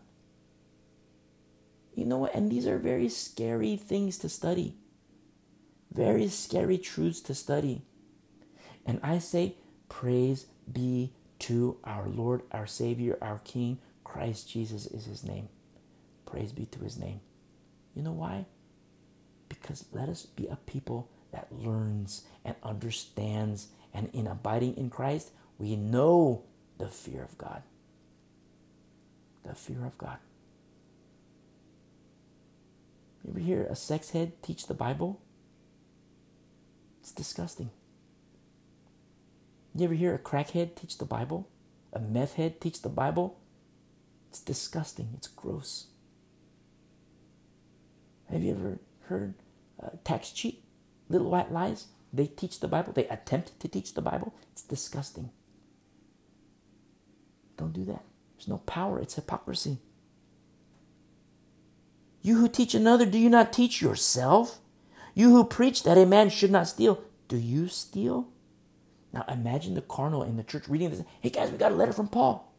[1.95, 2.35] You know what?
[2.35, 4.75] And these are very scary things to study.
[5.91, 7.81] Very scary truths to study.
[8.85, 9.55] And I say,
[9.89, 13.79] Praise be to our Lord, our Savior, our King.
[14.03, 15.49] Christ Jesus is his name.
[16.27, 17.21] Praise be to his name.
[17.95, 18.45] You know why?
[19.49, 25.31] Because let us be a people that learns and understands, and in abiding in Christ,
[25.57, 26.43] we know
[26.77, 27.63] the fear of God.
[29.43, 30.17] The fear of God.
[33.23, 35.21] You ever hear a sex head teach the Bible?
[37.01, 37.71] It's disgusting.
[39.75, 41.49] You ever hear a crackhead teach the Bible?
[41.91, 43.39] A meth head teach the Bible?
[44.29, 45.09] It's disgusting.
[45.15, 45.87] It's gross.
[48.31, 49.33] Have you ever heard
[49.79, 50.62] a tax cheat
[51.09, 51.87] little white lies.
[52.11, 52.93] They teach the Bible.
[52.93, 54.33] They attempt to teach the Bible.
[54.51, 55.31] It's disgusting.
[57.57, 58.03] Don't do that.
[58.35, 58.99] There's no power.
[58.99, 59.79] It's hypocrisy.
[62.21, 64.59] You who teach another, do you not teach yourself?
[65.13, 68.29] You who preach that a man should not steal, do you steal?
[69.11, 71.03] Now imagine the carnal in the church reading this.
[71.19, 72.51] Hey guys, we got a letter from Paul.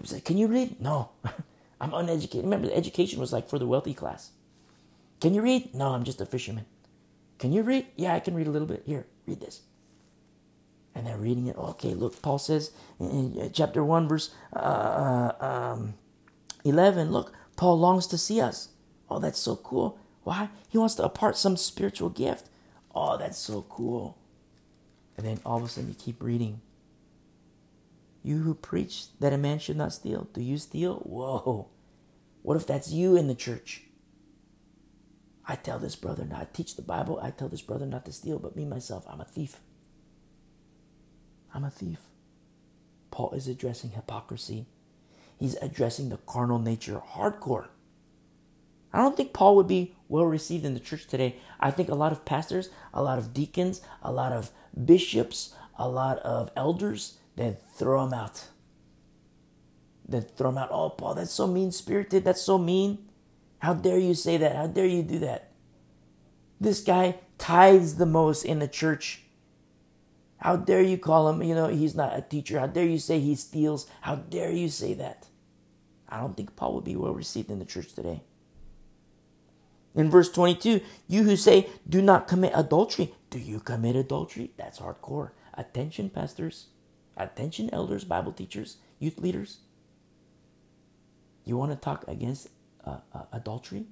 [0.00, 0.80] He said, Can you read?
[0.80, 1.10] No.
[1.80, 2.44] I'm uneducated.
[2.44, 4.30] Remember, the education was like for the wealthy class.
[5.20, 5.74] Can you read?
[5.74, 6.66] No, I'm just a fisherman.
[7.38, 7.86] Can you read?
[7.96, 8.82] Yeah, I can read a little bit.
[8.86, 9.62] Here, read this.
[10.94, 11.56] And they're reading it.
[11.56, 15.94] Okay, look, Paul says in chapter 1, verse uh, um,
[16.64, 18.68] 11, look, Paul longs to see us.
[19.10, 19.98] Oh, that's so cool.
[20.24, 20.48] Why?
[20.68, 22.48] He wants to impart some spiritual gift.
[22.94, 24.16] Oh, that's so cool.
[25.16, 26.60] And then all of a sudden you keep reading.
[28.22, 30.96] You who preach that a man should not steal, do you steal?
[30.96, 31.68] Whoa.
[32.42, 33.85] What if that's you in the church?
[35.46, 37.20] I tell this brother not I teach the Bible.
[37.22, 39.60] I tell this brother not to steal, but me myself, I'm a thief.
[41.54, 42.00] I'm a thief.
[43.10, 44.66] Paul is addressing hypocrisy.
[45.38, 47.68] He's addressing the carnal nature hardcore.
[48.92, 51.36] I don't think Paul would be well received in the church today.
[51.60, 54.50] I think a lot of pastors, a lot of deacons, a lot of
[54.84, 58.48] bishops, a lot of elders, they'd throw him out.
[60.08, 60.70] They'd throw him out.
[60.72, 62.24] Oh, Paul, that's so mean spirited.
[62.24, 63.06] That's so mean.
[63.58, 64.56] How dare you say that?
[64.56, 65.52] How dare you do that?
[66.60, 69.22] This guy tithes the most in the church.
[70.38, 72.60] How dare you call him, you know, he's not a teacher.
[72.60, 73.86] How dare you say he steals?
[74.02, 75.26] How dare you say that?
[76.08, 78.22] I don't think Paul would be well received in the church today.
[79.94, 84.50] In verse 22, you who say, do not commit adultery, do you commit adultery?
[84.56, 85.30] That's hardcore.
[85.54, 86.66] Attention, pastors.
[87.16, 89.58] Attention, elders, Bible teachers, youth leaders.
[91.44, 92.48] You want to talk against
[92.86, 93.86] uh, uh, adultery,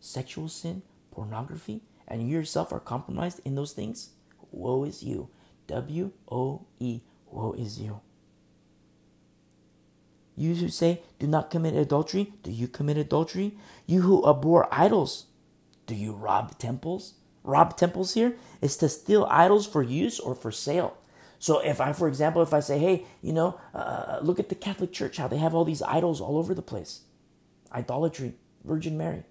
[0.00, 4.10] sexual sin, pornography, and you yourself are compromised in those things?
[4.52, 5.28] Woe is you.
[5.66, 7.00] W O E.
[7.26, 8.00] Woe is you.
[10.36, 13.56] You who say, Do not commit adultery, do you commit adultery?
[13.86, 15.26] You who abhor idols,
[15.86, 17.14] do you rob temples?
[17.42, 20.96] Rob temples here is to steal idols for use or for sale.
[21.38, 24.54] So if I, for example, if I say, hey, you know, uh, look at the
[24.54, 27.02] Catholic Church, how they have all these idols all over the place,
[27.76, 29.24] idolatry, Virgin Mary.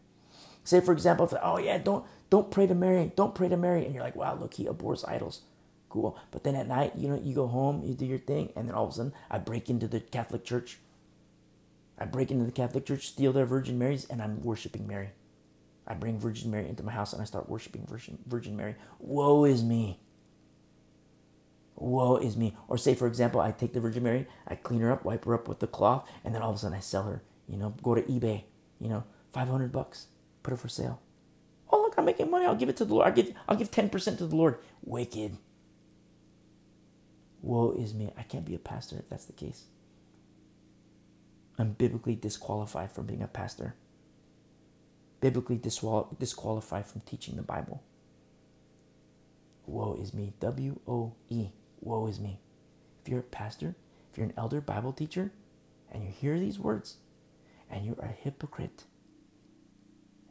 [0.63, 3.85] Say, for example, if oh yeah, don't don't pray to Mary, don't pray to Mary,
[3.85, 5.41] and you're like, wow, look, he abhors idols,
[5.89, 6.17] cool.
[6.31, 8.75] But then at night, you know, you go home, you do your thing, and then
[8.75, 10.77] all of a sudden, I break into the Catholic Church.
[11.97, 15.11] I break into the Catholic Church, steal their Virgin Marys, and I'm worshiping Mary.
[15.87, 18.75] I bring Virgin Mary into my house and I start worshiping Virgin, Virgin Mary.
[18.99, 19.99] Woe is me.
[21.75, 22.55] Woe is me.
[22.67, 25.35] Or say, for example, I take the Virgin Mary, I clean her up, wipe her
[25.35, 27.21] up with the cloth, and then all of a sudden I sell her.
[27.47, 28.43] You know, go to eBay,
[28.79, 30.07] you know, 500 bucks,
[30.43, 31.01] put it for sale.
[31.69, 32.45] Oh, look, I'm making money.
[32.45, 33.07] I'll give it to the Lord.
[33.07, 34.57] I'll give, I'll give 10% to the Lord.
[34.83, 35.37] Wicked.
[37.41, 38.11] Woe is me.
[38.17, 39.65] I can't be a pastor if that's the case.
[41.57, 43.75] I'm biblically disqualified from being a pastor
[45.21, 47.81] biblically disqual- disqualified from teaching the Bible.
[49.65, 50.33] Woe is me.
[50.39, 51.49] W O E.
[51.81, 52.39] Woe is me.
[53.01, 53.75] If you're a pastor,
[54.11, 55.31] if you're an elder Bible teacher,
[55.91, 56.97] and you hear these words,
[57.75, 58.85] and you're a hypocrite,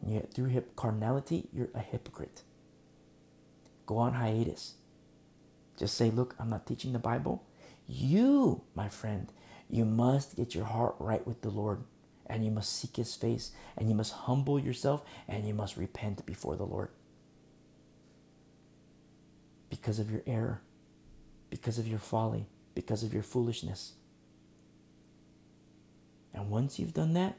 [0.01, 2.43] and yet through hip carnality, you're a hypocrite.
[3.85, 4.75] Go on hiatus.
[5.79, 7.45] Just say, look, I'm not teaching the Bible.
[7.87, 9.31] You, my friend,
[9.69, 11.85] you must get your heart right with the Lord
[12.27, 16.25] and you must seek his face and you must humble yourself and you must repent
[16.25, 16.89] before the Lord
[19.69, 20.63] because of your error,
[21.51, 23.93] because of your folly, because of your foolishness.
[26.35, 27.37] And once you've done that,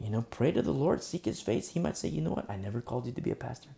[0.00, 1.70] you know, pray to the Lord, seek his face.
[1.70, 2.48] He might say, you know what?
[2.48, 3.70] I never called you to be a pastor.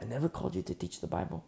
[0.00, 1.44] I never called you to teach the Bible.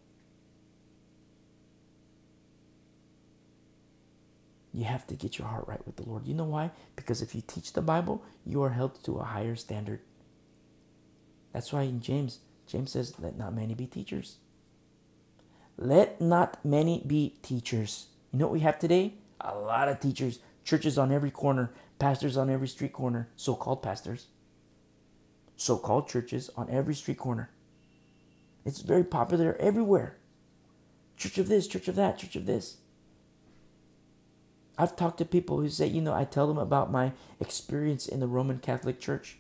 [4.72, 6.26] You have to get your heart right with the Lord.
[6.26, 6.70] You know why?
[6.96, 10.01] Because if you teach the Bible, you are held to a higher standard.
[11.53, 14.36] That's why in James, James says, Let not many be teachers.
[15.76, 18.07] Let not many be teachers.
[18.32, 19.14] You know what we have today?
[19.40, 23.82] A lot of teachers, churches on every corner, pastors on every street corner, so called
[23.82, 24.26] pastors,
[25.56, 27.50] so called churches on every street corner.
[28.64, 30.16] It's very popular everywhere.
[31.16, 32.78] Church of this, church of that, church of this.
[34.78, 38.20] I've talked to people who say, you know, I tell them about my experience in
[38.20, 39.36] the Roman Catholic Church.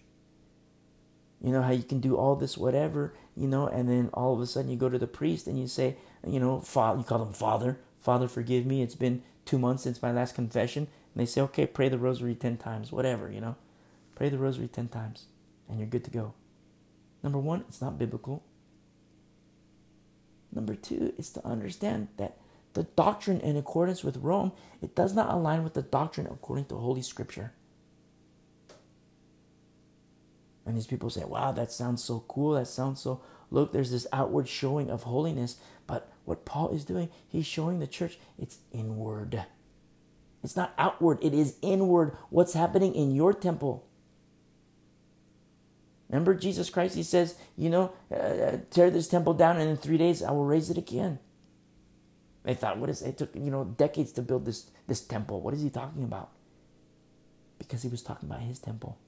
[1.40, 4.40] You know, how you can do all this, whatever, you know, and then all of
[4.40, 5.96] a sudden you go to the priest and you say,
[6.26, 8.82] you know, father, you call him Father, Father, forgive me.
[8.82, 10.88] It's been two months since my last confession.
[11.14, 13.56] And they say, okay, pray the rosary 10 times, whatever, you know.
[14.14, 15.26] Pray the rosary 10 times
[15.70, 16.34] and you're good to go.
[17.22, 18.42] Number one, it's not biblical.
[20.52, 22.36] Number two is to understand that
[22.74, 24.52] the doctrine in accordance with Rome,
[24.82, 27.52] it does not align with the doctrine according to Holy Scripture.
[30.66, 32.52] And these people say, wow, that sounds so cool.
[32.52, 35.56] That sounds so, look, there's this outward showing of holiness.
[35.86, 39.44] But what Paul is doing, he's showing the church it's inward.
[40.42, 42.16] It's not outward, it is inward.
[42.30, 43.86] What's happening in your temple?
[46.08, 49.98] Remember Jesus Christ, he says, you know, uh, tear this temple down and in three
[49.98, 51.20] days I will raise it again.
[52.42, 53.18] They thought, what is it?
[53.18, 55.40] took you know decades to build this this temple.
[55.40, 56.30] What is he talking about?
[57.58, 58.98] Because he was talking about his temple.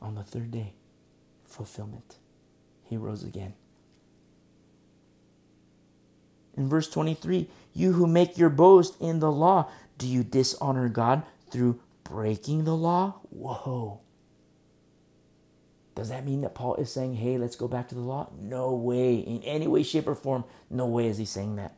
[0.00, 0.72] On the third day,
[1.44, 2.16] fulfillment.
[2.84, 3.54] He rose again.
[6.56, 11.22] In verse 23, you who make your boast in the law, do you dishonor God
[11.50, 13.20] through breaking the law?
[13.30, 14.00] Whoa.
[15.94, 18.28] Does that mean that Paul is saying, hey, let's go back to the law?
[18.38, 19.16] No way.
[19.16, 21.76] In any way, shape, or form, no way is he saying that.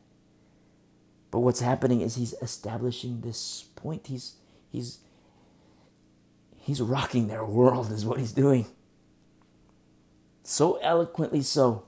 [1.30, 4.06] But what's happening is he's establishing this point.
[4.06, 4.36] He's
[4.70, 5.00] he's
[6.56, 8.66] he's rocking their world, is what he's doing.
[10.42, 11.84] So eloquently so.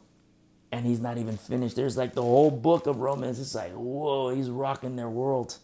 [0.70, 1.76] And he's not even finished.
[1.76, 3.40] There's like the whole book of Romans.
[3.40, 5.58] It's like, whoa, he's rocking their world.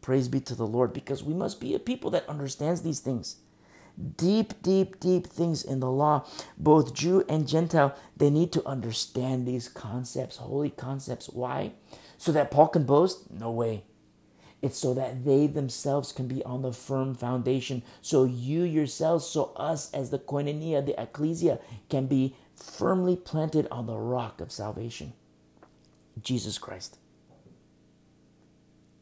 [0.00, 3.36] Praise be to the Lord, because we must be a people that understands these things
[4.16, 6.24] deep, deep, deep things in the law.
[6.56, 11.28] Both Jew and Gentile, they need to understand these concepts, holy concepts.
[11.28, 11.72] Why?
[12.16, 13.30] So that Paul can boast?
[13.30, 13.84] No way.
[14.60, 17.82] It's so that they themselves can be on the firm foundation.
[18.02, 23.86] So you yourselves, so us as the koinonia, the ecclesia, can be firmly planted on
[23.86, 25.12] the rock of salvation.
[26.22, 26.98] Jesus Christ.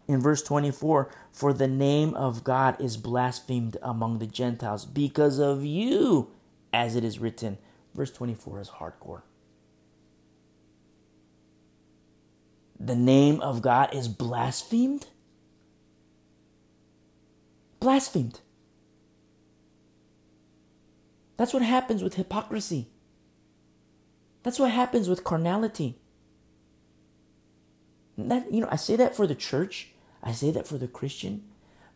[0.09, 5.65] In verse 24, for the name of God is blasphemed among the Gentiles because of
[5.65, 6.31] you,
[6.73, 7.59] as it is written.
[7.95, 9.23] Verse 24 is hardcore.
[12.79, 15.07] The name of God is blasphemed?
[17.81, 18.41] Blasphemed.
[21.37, 22.89] That's what happens with hypocrisy.
[24.47, 25.97] That's what happens with carnality.
[28.17, 29.89] That you know, I say that for the church
[30.23, 31.43] I say that for the Christian,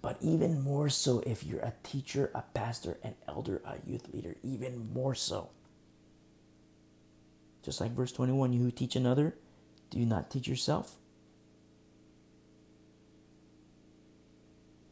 [0.02, 4.34] but even more so if you're a teacher, a pastor, an elder, a youth leader,
[4.42, 5.50] even more so.
[7.62, 9.36] Just like verse 21 you who teach another,
[9.88, 10.96] do you not teach yourself?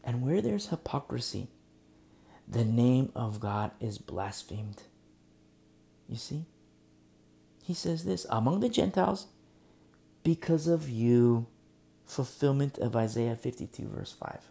[0.04, 1.48] And where there's hypocrisy,
[2.46, 4.84] the name of God is blasphemed.
[6.08, 6.46] You see?
[7.68, 9.26] He says this among the Gentiles,
[10.22, 11.48] because of you
[12.06, 14.50] fulfillment of Isaiah 52, verse 5.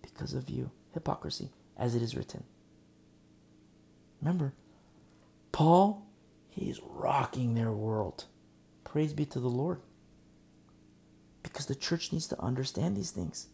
[0.00, 2.44] Because of you, hypocrisy, as it is written.
[4.22, 4.54] Remember,
[5.52, 6.06] Paul,
[6.48, 8.24] he's rocking their world.
[8.82, 9.82] Praise be to the Lord.
[11.42, 13.48] Because the church needs to understand these things.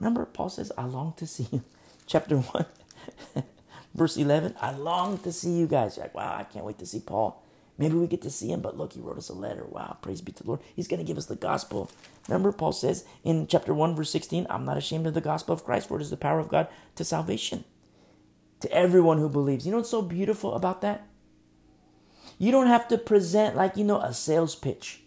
[0.00, 1.62] Remember, Paul says, I long to see you.
[2.06, 2.64] Chapter 1,
[3.98, 4.54] verse 11.
[4.60, 5.96] I long to see you guys.
[5.96, 7.42] You're like, wow, I can't wait to see Paul.
[7.76, 9.64] Maybe we get to see him, but look, he wrote us a letter.
[9.64, 10.60] Wow, praise be to the Lord.
[10.74, 11.90] He's going to give us the gospel.
[12.26, 15.64] Remember, Paul says in chapter 1, verse 16, I'm not ashamed of the gospel of
[15.64, 17.64] Christ, for it is the power of God to salvation.
[18.60, 19.64] To everyone who believes.
[19.64, 21.06] You know what's so beautiful about that?
[22.36, 25.02] You don't have to present like, you know, a sales pitch.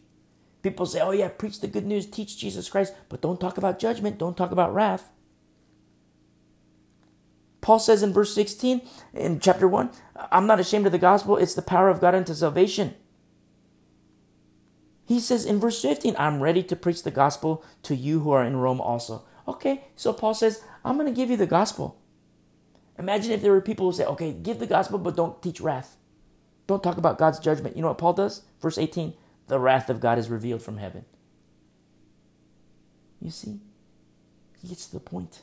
[0.61, 3.79] People say, oh, yeah, preach the good news, teach Jesus Christ, but don't talk about
[3.79, 5.11] judgment, don't talk about wrath.
[7.61, 8.81] Paul says in verse 16
[9.13, 9.91] in chapter 1,
[10.31, 12.95] I'm not ashamed of the gospel, it's the power of God unto salvation.
[15.05, 18.43] He says in verse 15, I'm ready to preach the gospel to you who are
[18.43, 19.25] in Rome also.
[19.47, 21.99] Okay, so Paul says, I'm going to give you the gospel.
[22.97, 25.97] Imagine if there were people who say, okay, give the gospel, but don't teach wrath.
[26.67, 27.75] Don't talk about God's judgment.
[27.75, 28.43] You know what Paul does?
[28.61, 29.13] Verse 18,
[29.47, 31.05] the wrath of God is revealed from heaven.
[33.19, 33.59] You see,
[34.61, 35.41] he gets to the point.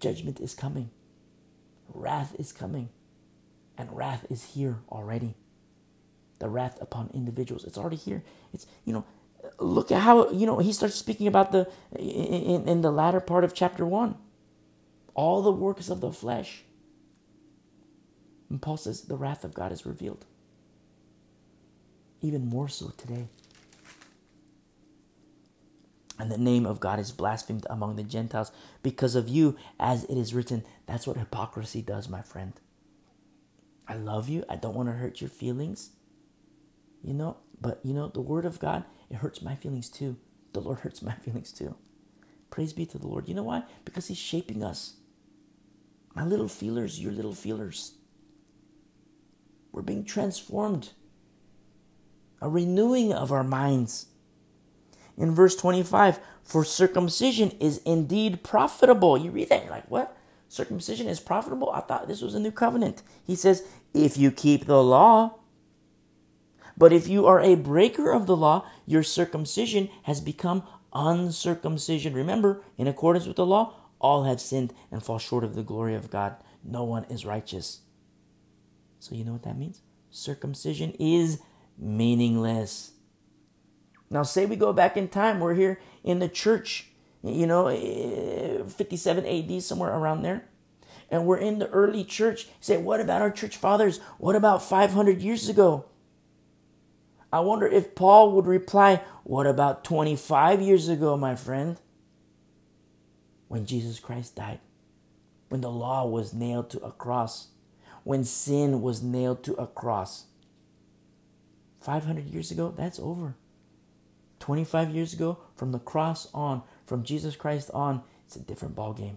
[0.00, 0.90] Judgment is coming.
[1.92, 2.90] Wrath is coming.
[3.76, 5.34] And wrath is here already.
[6.38, 7.64] The wrath upon individuals.
[7.64, 8.22] It's already here.
[8.52, 9.04] It's, you know,
[9.58, 13.44] look at how, you know, he starts speaking about the, in, in the latter part
[13.44, 14.16] of chapter 1.
[15.14, 16.62] All the works of the flesh.
[18.50, 20.24] And Paul says the wrath of God is revealed.
[22.20, 23.28] Even more so today
[26.18, 28.50] and the name of God is blasphemed among the Gentiles
[28.82, 30.64] because of you, as it is written.
[30.86, 32.54] That's what hypocrisy does, my friend.
[33.86, 34.44] I love you.
[34.48, 35.90] I don't want to hurt your feelings.
[37.02, 40.16] You know, but you know, the word of God, it hurts my feelings too.
[40.52, 41.76] The Lord hurts my feelings too.
[42.50, 43.28] Praise be to the Lord.
[43.28, 43.62] You know why?
[43.84, 44.94] Because He's shaping us.
[46.14, 47.92] My little feelers, your little feelers.
[49.70, 50.90] We're being transformed.
[52.40, 54.06] A renewing of our minds
[55.18, 59.18] in verse 25, for circumcision is indeed profitable.
[59.18, 60.16] You read that, you're like, what?
[60.48, 61.70] Circumcision is profitable?
[61.70, 63.02] I thought this was a new covenant.
[63.26, 65.34] He says, if you keep the law.
[66.76, 70.62] But if you are a breaker of the law, your circumcision has become
[70.94, 72.14] uncircumcision.
[72.14, 75.94] Remember, in accordance with the law, all have sinned and fall short of the glory
[75.94, 76.36] of God.
[76.64, 77.80] No one is righteous.
[79.00, 79.82] So, you know what that means?
[80.10, 81.40] Circumcision is
[81.76, 82.92] meaningless.
[84.10, 86.88] Now, say we go back in time, we're here in the church,
[87.22, 90.48] you know, eh, 57 AD, somewhere around there.
[91.10, 92.48] And we're in the early church.
[92.60, 93.98] say, what about our church fathers?
[94.18, 95.86] What about 500 years ago?
[97.32, 101.78] I wonder if Paul would reply, What about 25 years ago, my friend?
[103.48, 104.60] When Jesus Christ died,
[105.48, 107.48] when the law was nailed to a cross,
[108.04, 110.24] when sin was nailed to a cross.
[111.80, 113.36] 500 years ago, that's over.
[114.40, 119.16] 25 years ago, from the cross on, from Jesus Christ on, it's a different ballgame.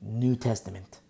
[0.00, 1.00] New Testament.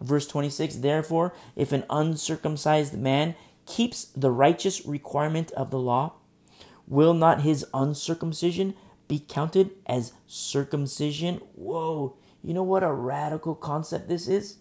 [0.00, 3.34] Verse 26 Therefore, if an uncircumcised man
[3.66, 6.14] keeps the righteous requirement of the law,
[6.86, 8.74] will not his uncircumcision
[9.08, 11.36] be counted as circumcision?
[11.54, 14.58] Whoa, you know what a radical concept this is?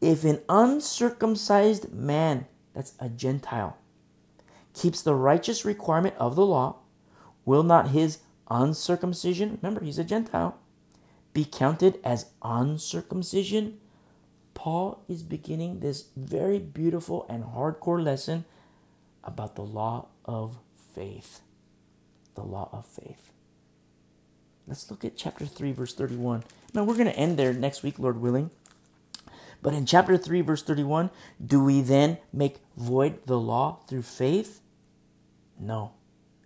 [0.00, 3.76] If an uncircumcised man, that's a Gentile,
[4.74, 6.76] keeps the righteous requirement of the law,
[7.44, 8.18] will not his
[8.50, 10.58] uncircumcision, remember he's a Gentile,
[11.32, 13.78] be counted as uncircumcision?
[14.54, 18.44] Paul is beginning this very beautiful and hardcore lesson
[19.24, 20.58] about the law of
[20.94, 21.40] faith.
[22.34, 23.30] The law of faith.
[24.66, 26.44] Let's look at chapter 3, verse 31.
[26.74, 28.50] Now, we're going to end there next week, Lord willing.
[29.62, 31.10] But in chapter 3, verse 31,
[31.44, 34.59] do we then make void the law through faith?
[35.60, 35.92] No.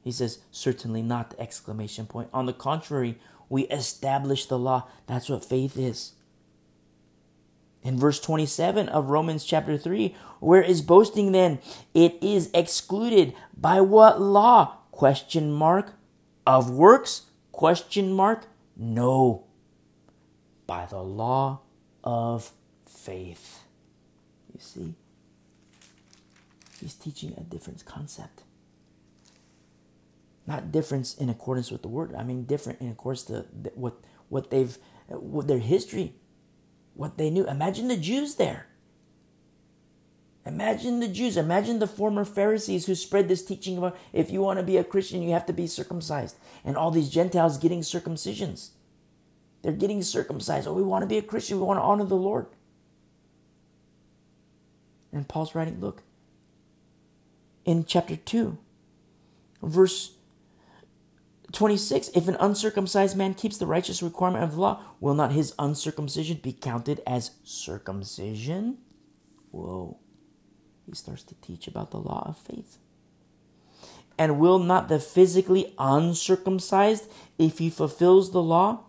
[0.02, 2.28] He says, certainly not, exclamation point.
[2.34, 4.88] On the contrary, we establish the law.
[5.06, 6.12] That's what faith is.
[7.82, 11.58] In verse 27 of Romans chapter 3, where is boasting then?
[11.92, 14.78] It is excluded by what law?
[14.90, 15.94] Question mark.
[16.46, 17.26] Of works?
[17.52, 18.46] Question mark.
[18.76, 19.44] No.
[20.66, 21.60] By the law
[22.02, 22.52] of
[22.86, 23.64] faith.
[24.52, 24.94] You see?
[26.80, 28.43] He's teaching a different concept.
[30.46, 32.14] Not difference in accordance with the word.
[32.14, 34.76] I mean different in accordance to what what they've
[35.08, 36.14] what their history,
[36.94, 37.46] what they knew.
[37.46, 38.66] Imagine the Jews there.
[40.46, 41.38] Imagine the Jews.
[41.38, 44.84] Imagine the former Pharisees who spread this teaching about if you want to be a
[44.84, 46.36] Christian, you have to be circumcised.
[46.64, 48.70] And all these Gentiles getting circumcisions.
[49.62, 50.68] They're getting circumcised.
[50.68, 51.58] Oh, we want to be a Christian.
[51.58, 52.46] We want to honor the Lord.
[55.10, 56.02] And Paul's writing, look,
[57.64, 58.58] in chapter 2,
[59.62, 60.16] verse
[61.54, 65.54] 26 If an uncircumcised man keeps the righteous requirement of the law, will not his
[65.58, 68.78] uncircumcision be counted as circumcision?
[69.50, 69.98] Whoa.
[70.86, 72.78] He starts to teach about the law of faith.
[74.18, 78.84] And will not the physically uncircumcised, if he fulfills the law,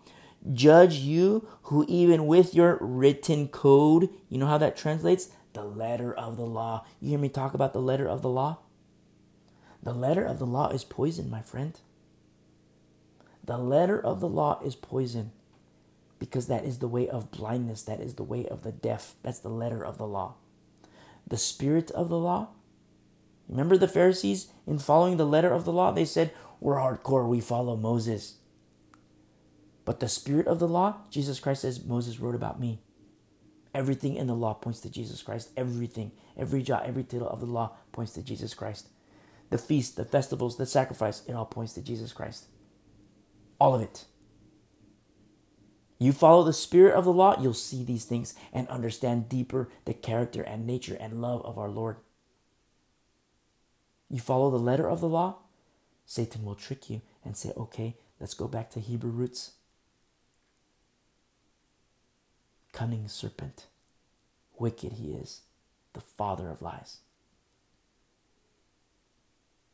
[0.52, 5.30] judge you who even with your written code, you know how that translates?
[5.52, 6.84] The letter of the law.
[7.00, 8.58] You hear me talk about the letter of the law?
[9.82, 11.78] The letter of the law is poison, my friend.
[13.46, 15.32] The letter of the law is poison
[16.18, 19.14] because that is the way of blindness, that is the way of the deaf.
[19.22, 20.34] That's the letter of the law.
[21.26, 22.48] The spirit of the law.
[23.48, 25.92] Remember the Pharisees in following the letter of the law?
[25.92, 28.36] They said, We're hardcore, we follow Moses.
[29.84, 32.80] But the spirit of the law, Jesus Christ says, Moses wrote about me.
[33.72, 35.50] Everything in the law points to Jesus Christ.
[35.56, 38.88] Everything, every jot, every tittle of the law points to Jesus Christ.
[39.50, 42.46] The feast, the festivals, the sacrifice, it all points to Jesus Christ.
[43.58, 44.04] All of it.
[45.98, 49.94] You follow the spirit of the law, you'll see these things and understand deeper the
[49.94, 51.96] character and nature and love of our Lord.
[54.10, 55.36] You follow the letter of the law,
[56.04, 59.52] Satan will trick you and say, okay, let's go back to Hebrew roots.
[62.72, 63.66] Cunning serpent,
[64.58, 65.40] wicked he is,
[65.94, 66.98] the father of lies.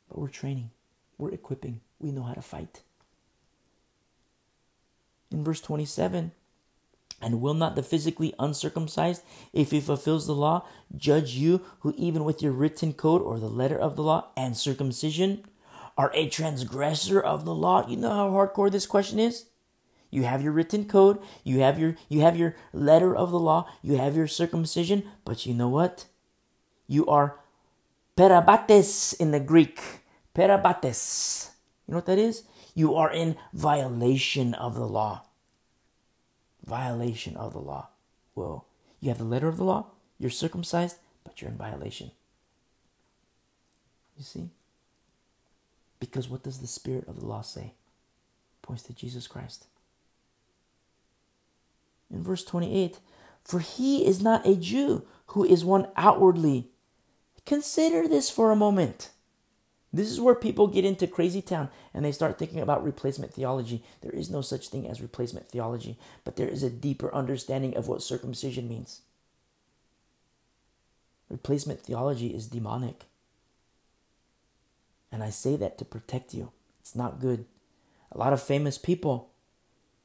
[0.09, 0.70] But we're training,
[1.18, 2.82] we're equipping, we know how to fight
[5.32, 6.32] in verse 27
[7.20, 9.22] and will not the physically uncircumcised,
[9.52, 13.48] if he fulfills the law, judge you who, even with your written code or the
[13.48, 15.44] letter of the law and circumcision,
[15.96, 17.86] are a transgressor of the law?
[17.86, 19.46] You know how hardcore this question is?
[20.10, 23.66] You have your written code, you have your you have your letter of the law,
[23.80, 26.06] you have your circumcision, but you know what?
[26.86, 27.40] You are
[28.16, 29.80] parabates in the Greek.
[30.34, 31.52] Parabates.
[31.86, 32.42] You know what that is?
[32.74, 35.27] You are in violation of the law.
[36.65, 37.89] Violation of the law.
[38.35, 38.65] Whoa.
[39.01, 39.86] You have the letter of the law,
[40.19, 42.12] you're circumcised, but you're in violation.
[44.16, 44.51] You see?
[45.99, 47.74] Because what does the spirit of the law say?
[48.62, 49.66] Points to Jesus Christ.
[52.12, 53.01] In verse 28,
[53.43, 56.69] for he is not a Jew who is one outwardly.
[57.44, 59.11] Consider this for a moment.
[59.93, 63.85] This is where people get into crazy town and they start thinking about replacement theology.
[64.01, 67.89] There is no such thing as replacement theology, but there is a deeper understanding of
[67.89, 69.02] what circumcision means.
[71.28, 73.05] Replacement theology is demonic.
[75.10, 76.52] And I say that to protect you.
[76.81, 77.44] It's not good.
[78.10, 79.31] A lot of famous people,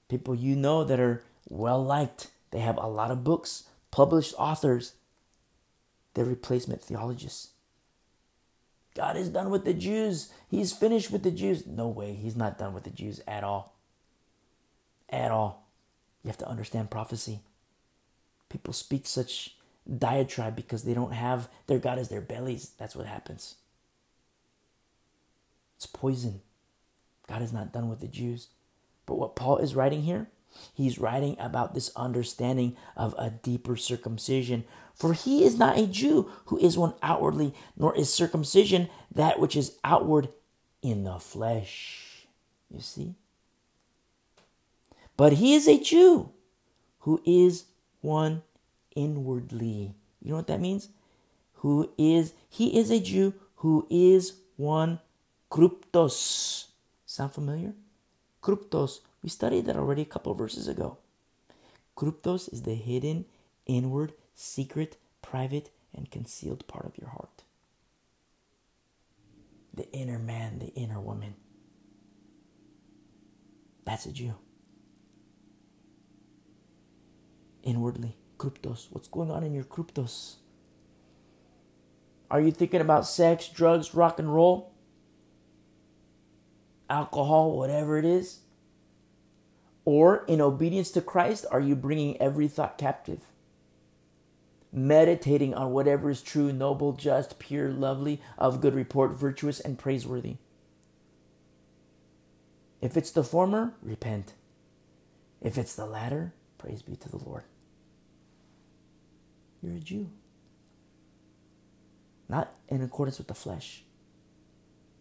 [0.09, 4.93] people you know that are well liked, they have a lot of books, published authors,
[6.13, 7.51] they're replacement theologians.
[8.97, 10.33] God is done with the Jews.
[10.49, 11.67] He's finished with the Jews.
[11.67, 12.13] No way.
[12.15, 13.75] He's not done with the Jews at all.
[15.07, 15.67] At all.
[16.23, 17.41] You have to understand prophecy.
[18.49, 19.55] People speak such
[19.87, 22.71] diatribe because they don't have their God as their bellies.
[22.79, 23.55] That's what happens.
[25.75, 26.41] It's poison.
[27.27, 28.47] God is not done with the Jews.
[29.05, 30.27] But what Paul is writing here,
[30.73, 34.63] he's writing about this understanding of a deeper circumcision.
[34.95, 39.55] For he is not a Jew who is one outwardly, nor is circumcision that which
[39.55, 40.29] is outward
[40.81, 42.27] in the flesh.
[42.69, 43.15] You see?
[45.15, 46.31] But he is a Jew
[46.99, 47.65] who is
[48.01, 48.43] one
[48.95, 49.95] inwardly.
[50.21, 50.89] You know what that means?
[51.61, 54.99] Who is, he is a Jew who is one
[55.49, 56.67] kruptos.
[57.05, 57.73] Sound familiar?
[58.41, 58.99] Kruptos.
[59.23, 60.97] We studied that already a couple verses ago.
[61.95, 63.25] Kruptos is the hidden,
[63.65, 67.43] inward, secret, private, and concealed part of your heart.
[69.73, 71.35] The inner man, the inner woman.
[73.85, 74.35] That's a Jew.
[77.63, 78.87] Inwardly, kruptos.
[78.91, 80.35] What's going on in your kruptos?
[82.29, 84.73] Are you thinking about sex, drugs, rock and roll?
[86.89, 88.39] alcohol, whatever it is?
[89.87, 93.21] Or in obedience to Christ, are you bringing every thought captive?
[94.69, 100.35] Meditating on whatever is true, noble, just, pure, lovely, of good report, virtuous, and praiseworthy.
[102.81, 104.33] If it's the former, repent.
[105.39, 107.43] If it's the latter, praise be to the Lord.
[109.61, 110.09] You're a Jew.
[112.27, 113.83] Not in accordance with the flesh,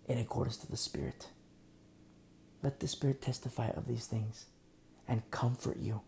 [0.06, 1.30] in accordance to the Spirit.
[2.62, 4.46] Let the Spirit testify of these things
[5.08, 6.00] and comfort you.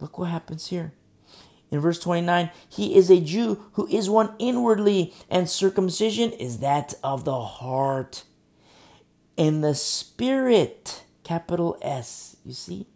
[0.00, 0.92] Look what happens here.
[1.70, 6.94] In verse 29, he is a Jew who is one inwardly, and circumcision is that
[7.02, 8.24] of the heart.
[9.36, 12.86] In the spirit, capital S, you see?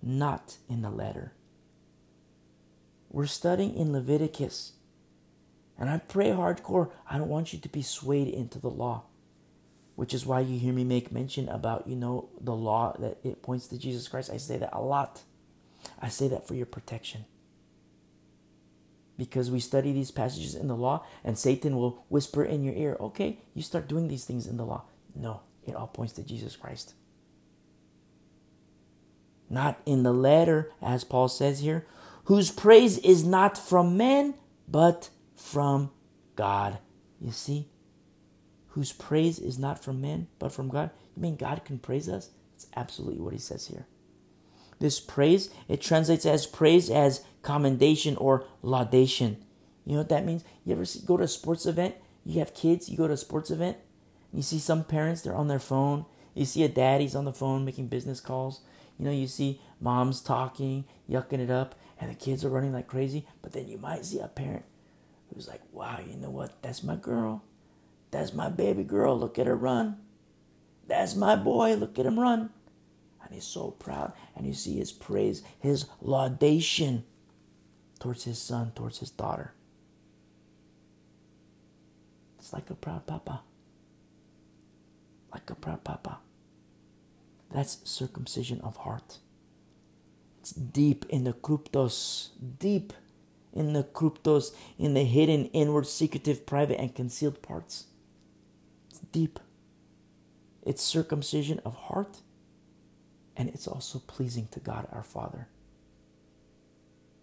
[0.00, 1.32] Not in the letter.
[3.10, 4.72] We're studying in Leviticus.
[5.78, 9.04] And I pray hardcore, I don't want you to be swayed into the law
[9.96, 13.42] which is why you hear me make mention about, you know, the law that it
[13.42, 14.30] points to Jesus Christ.
[14.30, 15.22] I say that a lot.
[16.00, 17.24] I say that for your protection.
[19.18, 22.96] Because we study these passages in the law, and Satan will whisper in your ear,
[23.00, 24.84] okay, you start doing these things in the law.
[25.14, 26.92] No, it all points to Jesus Christ.
[29.48, 31.86] Not in the letter, as Paul says here,
[32.24, 34.34] whose praise is not from men,
[34.68, 35.90] but from
[36.34, 36.78] God.
[37.18, 37.68] You see?
[38.76, 40.90] Whose praise is not from men, but from God.
[41.16, 42.28] You mean God can praise us?
[42.54, 43.86] It's absolutely what he says here.
[44.78, 49.38] This praise, it translates as praise as commendation or laudation.
[49.86, 50.44] You know what that means?
[50.66, 51.94] You ever see, go to a sports event?
[52.26, 53.78] You have kids, you go to a sports event,
[54.30, 56.04] you see some parents, they're on their phone.
[56.34, 58.60] You see a daddy's on the phone making business calls.
[58.98, 62.88] You know, you see moms talking, yucking it up, and the kids are running like
[62.88, 63.26] crazy.
[63.40, 64.66] But then you might see a parent
[65.32, 66.60] who's like, wow, you know what?
[66.60, 67.42] That's my girl.
[68.16, 69.18] That's my baby girl.
[69.18, 69.98] Look at her run.
[70.86, 71.74] That's my boy.
[71.74, 72.48] Look at him run.
[73.22, 74.14] And he's so proud.
[74.34, 77.04] And you see his praise, his laudation
[78.00, 79.52] towards his son, towards his daughter.
[82.38, 83.42] It's like a proud papa.
[85.30, 86.20] Like a proud papa.
[87.52, 89.18] That's circumcision of heart.
[90.40, 92.94] It's deep in the kruptos, deep
[93.52, 97.88] in the kruptos, in the hidden, inward, secretive, private, and concealed parts.
[98.96, 99.38] It's deep.
[100.62, 102.22] It's circumcision of heart,
[103.36, 105.48] and it's also pleasing to God our Father.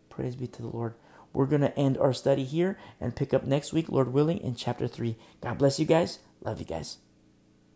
[0.07, 0.93] Praise be to the Lord.
[1.33, 4.53] We're going to end our study here and pick up next week, Lord willing, in
[4.53, 5.15] chapter 3.
[5.41, 6.19] God bless you guys.
[6.43, 6.97] Love you guys.